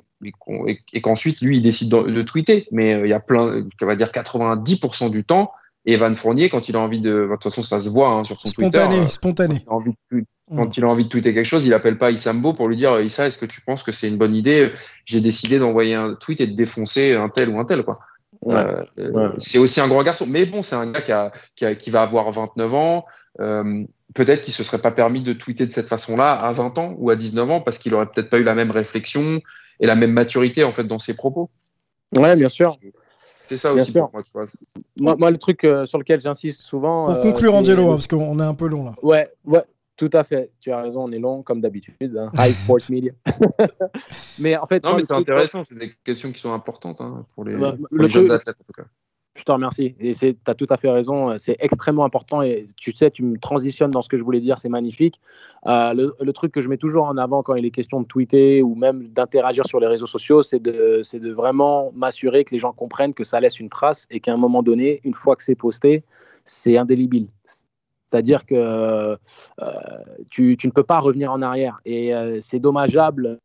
[0.93, 2.67] et qu'ensuite lui il décide de, tweeter.
[2.71, 5.51] Mais euh, il y a plein, on va dire 90% du temps,
[5.85, 8.39] Evan Fournier, quand il a envie de, de toute façon ça se voit hein, sur
[8.39, 9.63] son spontané, Twitter, spontané.
[9.65, 10.25] Quand, il a envie de,
[10.55, 12.99] quand il a envie de tweeter quelque chose, il appelle pas Isambo pour lui dire
[12.99, 14.71] Issa, est-ce que tu penses que c'est une bonne idée?
[15.05, 17.97] J'ai décidé d'envoyer un tweet et de défoncer un tel ou un tel quoi.
[18.47, 18.83] Euh,
[19.39, 21.89] c'est aussi un grand garçon, mais bon, c'est un gars qui, a, qui, a, qui,
[21.89, 23.05] va avoir 29 ans.
[23.39, 23.83] Euh,
[24.13, 27.09] peut-être qu'il se serait pas permis de tweeter de cette façon-là à 20 ans ou
[27.09, 29.41] à 19 ans parce qu'il aurait peut-être pas eu la même réflexion
[29.79, 31.49] et la même maturité en fait dans ses propos.
[32.15, 32.77] Ouais, bien sûr.
[33.43, 34.11] C'est ça aussi pour
[34.97, 37.05] moi, Moi, le truc euh, sur lequel j'insiste souvent.
[37.05, 38.93] Pour conclure, Angelo, hein, parce qu'on est un peu long là.
[39.01, 39.63] Ouais, ouais.
[39.95, 41.95] Tout à fait, tu as raison, on est long comme d'habitude.
[42.17, 42.29] Hein.
[42.37, 43.13] High sports media.
[44.39, 47.45] mais en fait, non, mais c'est intéressant, c'est des questions qui sont importantes hein, pour
[47.45, 47.57] les,
[48.07, 48.85] jeunes athlètes en tout cas.
[49.37, 49.95] Je te remercie.
[49.99, 51.37] Et tu as tout à fait raison.
[51.37, 52.41] C'est extrêmement important.
[52.41, 54.57] Et tu sais, tu me transitionnes dans ce que je voulais dire.
[54.57, 55.21] C'est magnifique.
[55.67, 58.63] Euh, le, truc que je mets toujours en avant quand il est question de tweeter
[58.63, 63.13] ou même d'interagir sur les réseaux sociaux, c'est de, vraiment m'assurer que les gens comprennent
[63.13, 66.03] que ça laisse une trace et qu'à un moment donné, une fois que c'est posté,
[66.43, 67.27] c'est indélébile.
[68.09, 69.17] C'est-à-dire que euh,
[70.31, 71.79] tu, tu, ne peux pas revenir en arrière.
[71.85, 73.39] Et euh, c'est dommageable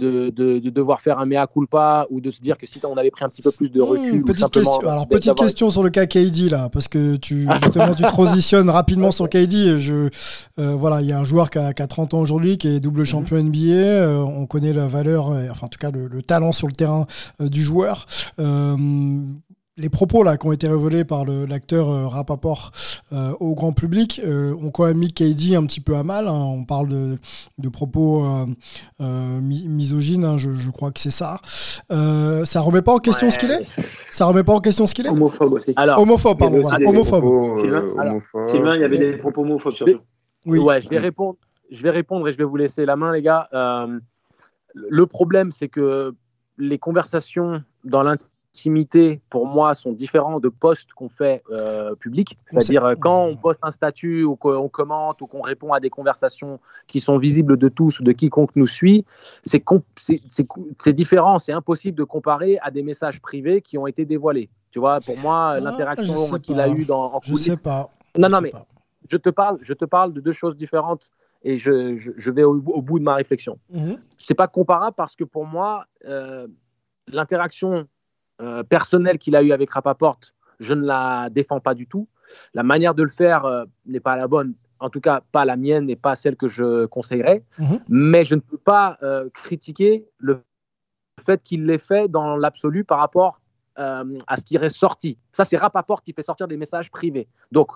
[0.00, 3.10] de, de, devoir faire un mea culpa ou de se dire que si on avait
[3.10, 4.24] pris un petit peu plus de recul.
[4.24, 8.02] petite question, alors, petite question sur le cas KD là, parce que tu, justement, tu
[8.02, 9.78] transitionnes rapidement sur KD.
[9.78, 10.08] Je,
[10.58, 13.00] euh, voilà, il y a un joueur qui a, 30 ans aujourd'hui, qui est double
[13.00, 13.06] mhm.
[13.06, 13.58] champion NBA.
[13.68, 17.06] Euh, on connaît la valeur, enfin en tout cas le, talent sur le terrain
[17.40, 18.06] euh, du joueur
[19.80, 22.70] les propos là qui ont été révélés par l'acteur euh, Rapaport
[23.12, 26.28] euh, au grand public euh, ont quand même mis KD un petit peu à mal.
[26.28, 26.32] Hein.
[26.32, 27.18] On parle de,
[27.58, 28.24] de propos
[29.00, 31.40] misogynes, hein, je, crois que c'est ça.
[31.88, 33.66] ça remet pas en question ce qu'il est?
[34.10, 35.10] Ça remet pas en question ce qu'il est?
[35.10, 35.72] Homophobe aussi.
[35.76, 36.62] Alors, homophobe, pardon.
[36.86, 37.58] Homophobe.
[38.48, 40.00] Sylvain, il y avait des propos homophobes surtout.
[40.46, 40.58] Oui.
[40.58, 41.38] Ouais, je vais répondre.
[41.70, 43.48] Je vais répondre et je vais vous laisser la main, les gars.
[44.74, 46.14] le problème, c'est que
[46.58, 48.30] les conversations dans l'intimité
[49.30, 52.36] pour moi, sont différents de posts qu'on fait euh, publics.
[52.46, 55.90] C'est-à-dire euh, quand on poste un statut ou qu'on commente ou qu'on répond à des
[55.90, 59.04] conversations qui sont visibles de tous ou de quiconque nous suit,
[59.44, 59.62] c'est
[60.88, 61.38] différent.
[61.38, 64.50] C'est impossible de comparer à des messages privés qui ont été dévoilés.
[64.70, 67.90] Tu vois, pour moi, ah, l'interaction qu'il a eue dans en Je sais pas.
[68.18, 68.52] Non, non, mais
[69.08, 71.10] je te parle, je te parle de deux choses différentes
[71.42, 73.58] et je, je, vais au, bout de ma réflexion.
[73.70, 76.46] Mm C'est pas comparable parce que pour moi, euh,
[77.08, 77.88] l'interaction
[78.40, 80.20] euh, personnelle qu'il a eu avec Rapaport,
[80.60, 82.08] je ne la défends pas du tout.
[82.54, 85.56] La manière de le faire euh, n'est pas la bonne, en tout cas pas la
[85.56, 87.44] mienne et pas celle que je conseillerais.
[87.58, 87.80] Mhm.
[87.88, 90.42] Mais je ne peux pas euh, critiquer le
[91.24, 93.40] fait qu'il l'ait fait dans l'absolu par rapport
[93.76, 95.16] à ce qui est sorti.
[95.32, 97.28] Ça, c'est Rapaport qui fait sortir des messages privés.
[97.50, 97.70] Donc,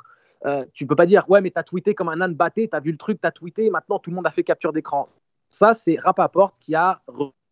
[0.75, 2.77] tu ne peux pas dire, ouais, mais tu as tweeté comme un âne batté, tu
[2.77, 5.07] as vu le truc, tu as tweeté, maintenant tout le monde a fait capture d'écran.
[5.49, 7.01] Ça, c'est Rapaport qui a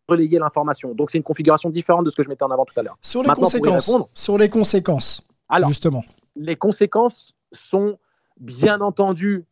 [0.07, 0.93] relayer l'information.
[0.93, 2.97] Donc c'est une configuration différente de ce que je mettais en avant tout à l'heure.
[3.01, 6.03] Sur les conséquences, sur les conséquences, Alors, justement.
[6.35, 7.97] Les conséquences sont
[8.39, 9.45] bien entendu,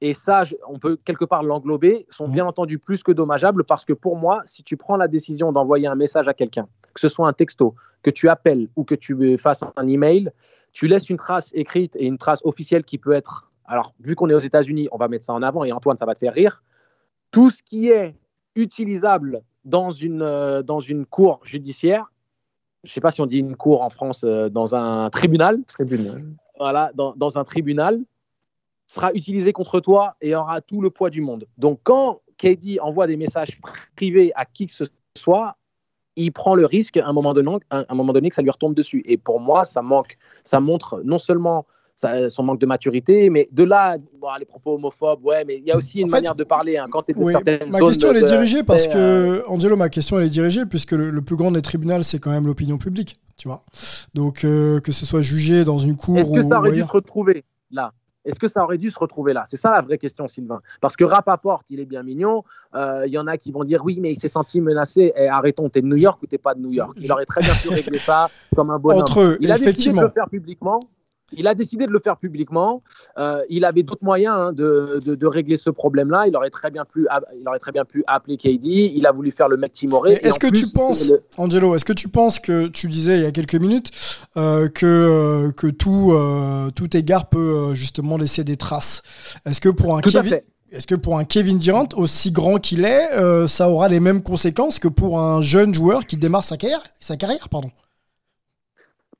[0.00, 2.32] et ça, on peut quelque part l'englober, sont mmh.
[2.32, 5.88] bien entendu plus que dommageables parce que pour moi, si tu prends la décision d'envoyer
[5.88, 9.36] un message à quelqu'un, que ce soit un texto, que tu appelles ou que tu
[9.38, 10.30] fasses un email,
[10.72, 13.50] tu laisses une trace écrite et une trace officielle qui peut être.
[13.64, 16.06] Alors, vu qu'on est aux États-Unis, on va mettre ça en avant et Antoine, ça
[16.06, 16.62] va te faire rire.
[17.32, 18.14] Tout ce qui est
[18.54, 22.10] utilisable dans une, euh, dans une cour judiciaire,
[22.84, 25.62] je ne sais pas si on dit une cour en France, euh, dans un tribunal,
[25.64, 26.24] tribunal.
[26.58, 28.00] Voilà, dans, dans, un tribunal,
[28.86, 31.46] sera utilisé contre toi et aura tout le poids du monde.
[31.58, 33.60] Donc quand KD envoie des messages
[33.94, 34.84] privés à qui que ce
[35.16, 35.56] soit,
[36.16, 38.50] il prend le risque à un moment donné, à un moment donné que ça lui
[38.50, 39.02] retombe dessus.
[39.04, 41.66] Et pour moi, ça manque, ça montre non seulement
[42.28, 43.30] son manque de maturité.
[43.30, 43.96] Mais de là,
[44.38, 46.76] les propos homophobes, ouais, mais il y a aussi une manière de parler.
[46.76, 47.34] Hein, quand oui,
[47.68, 50.92] ma question elle est dirigée parce que, euh, Angelo, ma question elle est dirigée puisque
[50.92, 53.62] le, plus grand des tribunaux, c'est quand même l'opinion publique, tu vois.
[54.14, 56.18] Donc euh, que ce soit jugé dans une cour.
[56.18, 57.92] Est-ce que ça aurait dû se retrouver là?
[58.24, 59.44] Est-ce que ça aurait dû se retrouver là?
[59.46, 60.60] C'est ça la vraie question, Sylvain.
[60.82, 62.44] Parce que Rapaport, il est bien mignon.
[62.74, 65.12] Euh, il y en a qui vont dire oui, mais il s'est senti menacé.
[65.16, 66.92] Eh, arrêtons, t'es de New York ou t'es pas de New York?
[67.00, 69.00] Il aurait très bien pu régler ça comme un bonhomme.
[69.00, 70.02] Entre eux, il a effectivement.
[70.02, 70.80] de le faire publiquement.
[71.32, 72.82] Il a décidé de le faire publiquement.
[73.18, 76.26] Euh, il avait d'autres moyens hein, de, de, régler ce problème-là.
[76.26, 77.06] Il aurait très bien pu,
[77.38, 78.64] il aurait très bien pu appeler KD.
[78.64, 80.14] Il a voulu faire le mec timoré.
[80.22, 83.32] Est-ce que tu penses, Angelo, est-ce que tu penses que tu disais il y a
[83.32, 83.90] quelques minutes
[84.36, 86.14] euh, que euh, que tout
[86.74, 89.02] tout égard peut justement laisser des traces?
[89.44, 90.38] Est-ce que pour un Kevin
[90.70, 94.78] est-ce que pour un Kevin Durant, aussi grand qu'il est, ça aura les mêmes conséquences
[94.78, 97.70] que pour un jeune joueur qui démarre sa carrière, sa carrière pardon?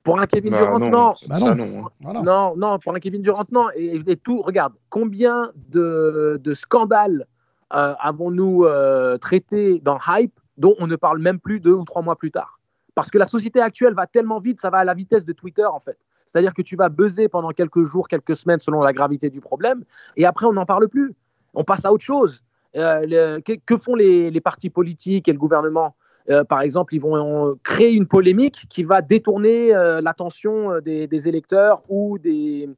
[0.03, 1.13] Pour un Kevin bah, Durant, non.
[1.27, 2.23] Bah, hein.
[2.23, 2.55] non.
[2.55, 2.79] non.
[2.79, 3.67] pour un Kevin Durant, non.
[3.75, 7.27] Et, tout, regarde, combien de, scandales
[7.73, 12.01] euh, avons-nous euh, traités dans Hype dont on ne parle même plus deux ou trois
[12.01, 12.59] mois plus tard?
[12.95, 15.65] Parce que la société actuelle va tellement vite, ça va à la vitesse de Twitter,
[15.65, 15.97] en fait.
[16.25, 19.83] C'est-à-dire que tu vas buzzer pendant quelques jours, quelques semaines, selon la gravité du problème,
[20.15, 21.13] et après, on n'en parle plus.
[21.53, 22.43] On passe à autre chose.
[22.75, 25.95] Euh, que, font les, les partis politiques et le gouvernement?
[26.29, 31.27] Euh, par exemple, ils vont créer une polémique qui va détourner euh, l'attention euh, des,
[31.27, 32.69] électeurs ou des,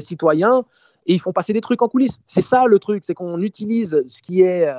[0.00, 0.64] citoyens
[1.06, 2.18] et ils font passer des trucs en coulisses.
[2.26, 4.70] C'est ça le truc, c'est qu'on utilise ce qui est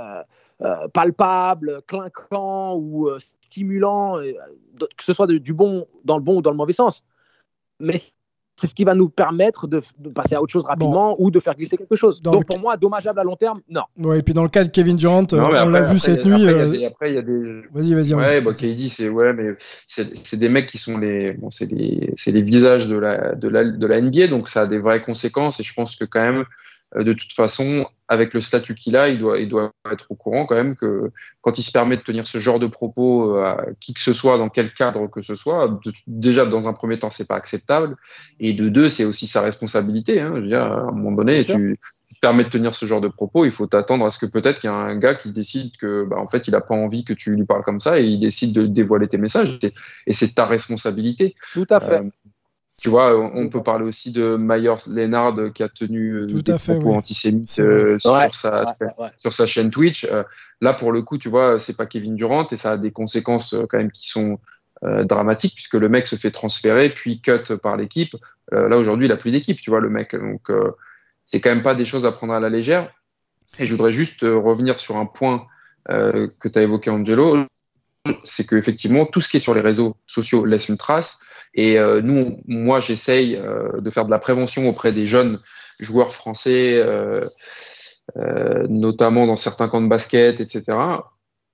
[0.94, 6.58] palpable, clinquant ou stimulant, que ce soit du bon dans le bon ou dans le
[6.58, 7.04] mauvais sens.
[7.80, 7.96] Mais
[8.60, 11.40] c'est ce qui va nous permettre de, de passer à autre chose rapidement ou de
[11.40, 12.22] faire glisser quelque chose.
[12.22, 13.82] Dans Donc pour moi, dommageable à long terme, non.
[13.98, 15.98] Ouais, et puis dans le cas de Kevin Durant, Non, on après- l'a vu après,
[15.98, 16.40] cette après, nuit.
[16.42, 17.62] il y a euh, des- Après, il y a des.
[17.74, 18.14] Vas-y, vas-y.
[18.14, 19.56] Ouais, bah, KD, c'est ouais, mais
[19.88, 23.36] c'est c'est des mecs qui sont les, bon, c'est les, c'est les visages de la,
[23.36, 25.60] de la, de la NBA, donc ça a des vraies conséquences.
[25.60, 26.44] Et je pense que quand même, euh,
[26.96, 30.48] de toute façon, avec le statut qu'il a, il doit, il doit être au courant
[30.48, 31.12] quand même que
[31.42, 34.14] quand il se permet de tenir ce genre de propos euh, à qui que ce
[34.14, 37.36] soit, dans quel cadre que ce soit, de- déjà dans un premier temps, c'est pas
[37.36, 37.96] acceptable,
[38.40, 40.20] et de deux, c'est aussi sa responsabilité.
[40.20, 41.78] Hein, je veux dire, à un moment donné, tu,
[42.08, 44.26] tu te permets de tenir ce genre de propos, il faut t'attendre à ce que
[44.26, 46.74] peut-être qu'il y a un gars qui décide que, bah, en fait, il a pas
[46.74, 49.60] envie que tu lui parles comme ça et il décide de dévoiler tes messages.
[50.08, 51.36] Et c'est ta responsabilité.
[51.54, 52.00] Tout à fait.
[52.00, 52.10] Euh,
[52.82, 56.28] tu vois, on on peut parler aussi de Myers Leonard euh, qui a tenu euh,
[56.28, 56.96] Tout des fait, propos oui.
[56.98, 59.10] antisémites euh, sur, Ouais, sa, ouais, sa- ouais, ouais.
[59.18, 60.06] sur sa chaîne Twitch.
[60.12, 60.24] Euh,
[60.62, 63.54] là, pour le coup, tu vois, c'est pas Kevin Durant et ça a des conséquences
[63.54, 64.40] euh, quand même qui sont
[64.84, 68.16] euh, dramatiques puisque le mec se fait transférer puis cut par l'équipe.
[68.54, 70.16] Euh, là, aujourd'hui, il a plus d'équipe, tu vois, le mec.
[70.16, 70.72] Donc, euh,
[71.26, 72.90] c'est quand même pas des choses à prendre à la légère.
[73.60, 75.46] Et je voudrais juste euh, revenir sur un point
[75.90, 77.46] euh, que tu as évoqué, Angelo.
[78.24, 81.22] C'est qu'effectivement, tout ce qui est sur les réseaux sociaux laisse une trace.
[81.54, 85.40] Et euh, nous, moi, j'essaye euh, de faire de la prévention auprès des jeunes
[85.80, 87.26] joueurs français, euh,
[88.18, 90.78] euh, notamment dans certains camps de basket, etc.,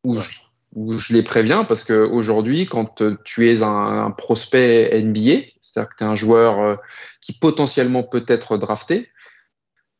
[0.03, 0.31] où, je,
[0.75, 5.95] où je les préviens parce qu'aujourd'hui, quand tu es un, un prospect NBA, c'est-à-dire que
[5.97, 6.75] tu es un joueur euh,
[7.21, 9.09] qui potentiellement peut être drafté,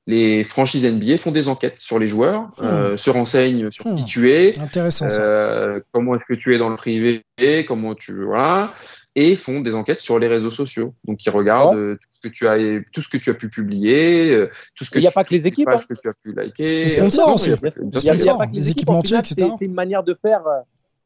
[0.08, 4.32] les franchises NBA font des enquêtes sur les joueurs, euh, se renseignent sur qui tu
[4.32, 5.22] es, Intéressant ça.
[5.22, 7.24] euh, comment est-ce que tu es dans le privé,
[7.68, 8.74] comment tu voilà,
[9.16, 10.94] et font des enquêtes sur les réseaux sociaux.
[11.06, 13.50] Donc ils regardent euh, tout ce que tu as, tout ce que tu as pu
[13.50, 15.68] publier, tout ce que Il n'y a pas que les équipes.
[15.70, 15.78] hein.
[15.78, 16.84] que tu as pu liker.
[16.84, 17.50] Les sponsors aussi.
[17.50, 18.80] il n'y a, pas que les les équipes.
[18.90, 19.56] équipementiers, en final, etc.
[19.60, 20.42] C'est une manière de faire.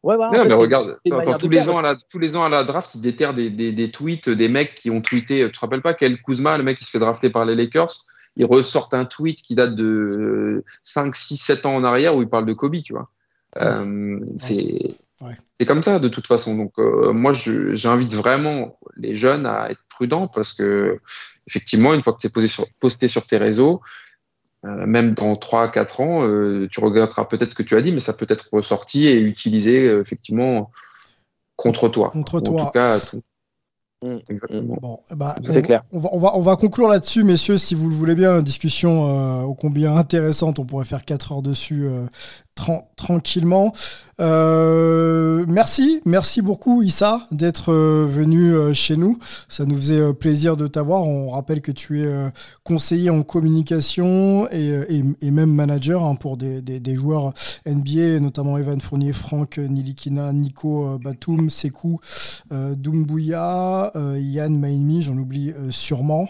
[0.01, 2.49] Ouais, ouais, Non, mais regarde, attends, tous les ans à la tous les ans à
[2.49, 5.45] la draft, ils déterrent des, des, des tweets, des mecs qui ont tweeté.
[5.45, 7.91] Tu te rappelles pas quel Kuzma, le mec qui se fait drafter par les Lakers,
[8.39, 12.29] ils ressortent un tweet qui date de 5, 6, 7 ans en arrière où il
[12.29, 13.09] parle de Kobe, tu vois.
[13.57, 15.65] Euh, c'est Ouais.
[15.65, 16.55] comme ça de toute façon.
[16.55, 21.01] Donc euh, moi, j'invite vraiment les jeunes à être prudents parce que
[21.47, 23.81] effectivement, une fois que tu es posé sur, posté sur tes réseaux,
[24.63, 26.21] euh, même dans 3 4 ans,
[26.71, 29.83] tu regretteras peut-être ce que tu as dit, mais ça peut être ressorti et utilisé
[29.87, 30.71] effectivement
[31.57, 32.11] contre toi.
[32.11, 32.61] Contre toi.
[32.61, 33.01] En tout cas,
[34.29, 34.77] Exactement.
[34.81, 35.83] Bon, bah, C'est on- clair.
[35.91, 38.37] On va, on, va, on va conclure là-dessus, messieurs, si vous le voulez bien.
[38.37, 40.59] Une discussion euh, ô combien intéressante.
[40.59, 42.05] On pourrait faire 4 heures dessus euh,
[42.59, 43.71] tran- tranquillement.
[44.19, 49.17] Euh, merci, merci beaucoup, Issa, d'être euh, venu euh, chez nous.
[49.47, 51.03] Ça nous faisait plaisir de t'avoir.
[51.05, 52.09] On rappelle que tu es
[52.63, 57.33] conseiller en communication et, et, et même manager hein, pour des, des, des joueurs
[57.65, 61.99] NBA, notamment Evan Fournier, Franck Nilikina, Nico Batum, Sekou,
[62.51, 66.27] Doumbouya, Yann Maimi, j'en oublie sûrement.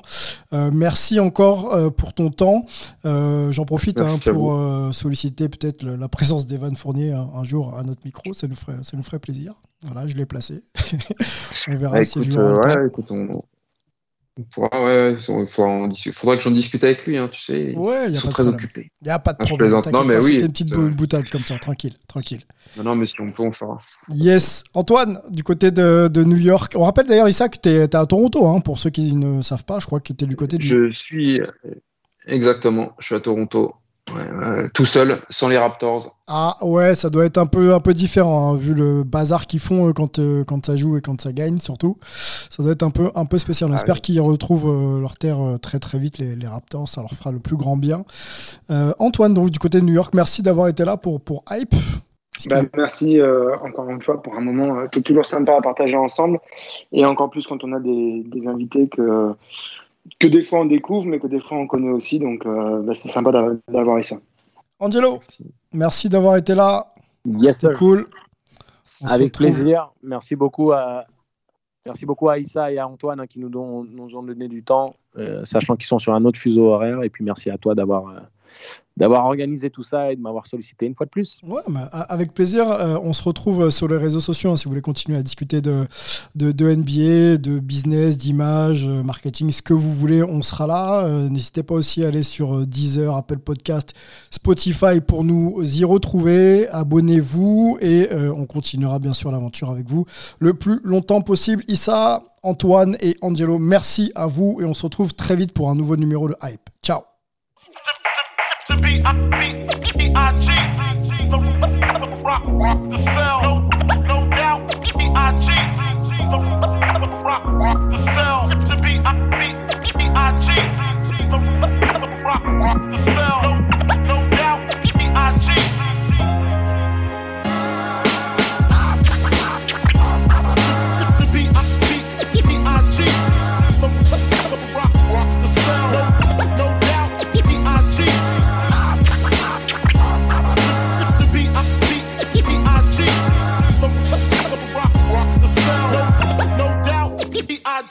[0.51, 2.65] Merci encore pour ton temps.
[3.03, 7.83] J'en profite hein, pour solliciter peut-être le- la présence d'Evan Fournier un, un jour à
[7.83, 8.33] notre micro.
[8.33, 9.53] Ça nous ferait, ça nous ferait plaisir.
[9.83, 10.63] Voilà, je l'ai placé.
[11.69, 13.41] on verra Bah, si écoute, euh, ouais, écoute, on,
[14.37, 15.47] on pourra, ouais, il
[16.11, 17.73] faudra, que j'en discute avec lui, hein, tu sais.
[17.75, 18.53] Ouais, Ils y a sont pas de très problème.
[18.55, 18.91] occupés.
[19.01, 19.71] Il n'y a pas de Ah, problème.
[19.71, 22.41] Non, mais pas, oui, C'était une petite euh, bou- boutade comme ça, tranquille, tranquille.
[22.75, 23.77] Non, non, mais si on peut, on fera.
[24.09, 24.63] Yes.
[24.73, 26.73] Antoine, du côté de, de New York.
[26.75, 29.63] On rappelle d'ailleurs, Issa, que tu es, à Toronto, hein, pour ceux qui ne savent
[29.65, 29.79] pas.
[29.79, 30.67] Je crois que tu es du côté du.
[30.67, 31.39] Je suis
[32.25, 33.73] exactement, je suis à Toronto,
[34.15, 36.17] ouais, tout seul, sans les Raptors.
[36.27, 39.59] Ah ouais, ça doit être un peu, un peu différent, hein, vu le bazar qu'ils
[39.59, 41.97] font euh, quand, euh, quand ça joue et quand ça gagne, surtout.
[42.03, 43.69] Ça doit être un peu, un peu spécial.
[43.69, 44.01] On Ah espère oui.
[44.01, 46.87] qu'ils retrouvent euh, leur terre euh, très très vite, les, les Raptors.
[46.87, 48.03] Ça leur fera le plus grand bien.
[48.69, 51.73] Euh, Antoine, donc, du côté de New York, merci d'avoir été là pour, pour Hype.
[52.49, 55.61] Bah, merci euh, encore une fois pour un moment euh, qui est toujours sympa à
[55.61, 56.39] partager ensemble
[56.93, 59.33] et encore plus quand on a des, des invités que,
[60.19, 62.93] que des fois on découvre mais que des fois on connaît aussi donc euh, bah,
[62.93, 64.17] c'est sympa d'a- d'avoir ça.
[64.79, 65.51] Angelo, Merci.
[65.73, 66.87] merci d'avoir été là.
[67.25, 68.07] Yes, C'est cool.
[69.01, 69.91] On Avec plaisir.
[70.03, 71.05] Merci beaucoup à
[71.85, 74.63] merci beaucoup à Issa et à Antoine hein, qui nous, don- nous ont donné du
[74.63, 74.95] temps,
[75.43, 77.03] sachant qu'ils sont sur un autre fuseau horaire.
[77.03, 78.19] Et puis merci à toi d'avoir euh,
[78.99, 81.39] d'avoir organisé tout ça et de m'avoir sollicité une fois de plus.
[81.47, 81.61] Ouais,
[82.09, 82.69] avec plaisir.
[82.69, 85.23] Euh, on se retrouve euh, sur les réseaux sociaux hein, si vous voulez continuer à
[85.23, 85.85] discuter de,
[86.35, 90.21] de, de NBA, de business, d'image, euh, marketing, ce que vous voulez.
[90.21, 91.05] On sera là.
[91.05, 93.93] Euh, N'hésitez pas aussi à aller sur euh, Deezer, Apple Podcast,
[94.31, 96.67] Spotify pour nous y retrouver.
[96.67, 100.05] Abonnez-vous et euh, on continuera bien sûr l'aventure avec vous
[100.39, 101.63] le plus longtemps possible.
[101.69, 105.75] Issa, Antoine et Angelo, merci à vous et on se retrouve très vite pour un
[105.75, 106.69] nouveau numéro de Hype.
[106.83, 107.01] Ciao.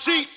[0.09, 0.29] cheat.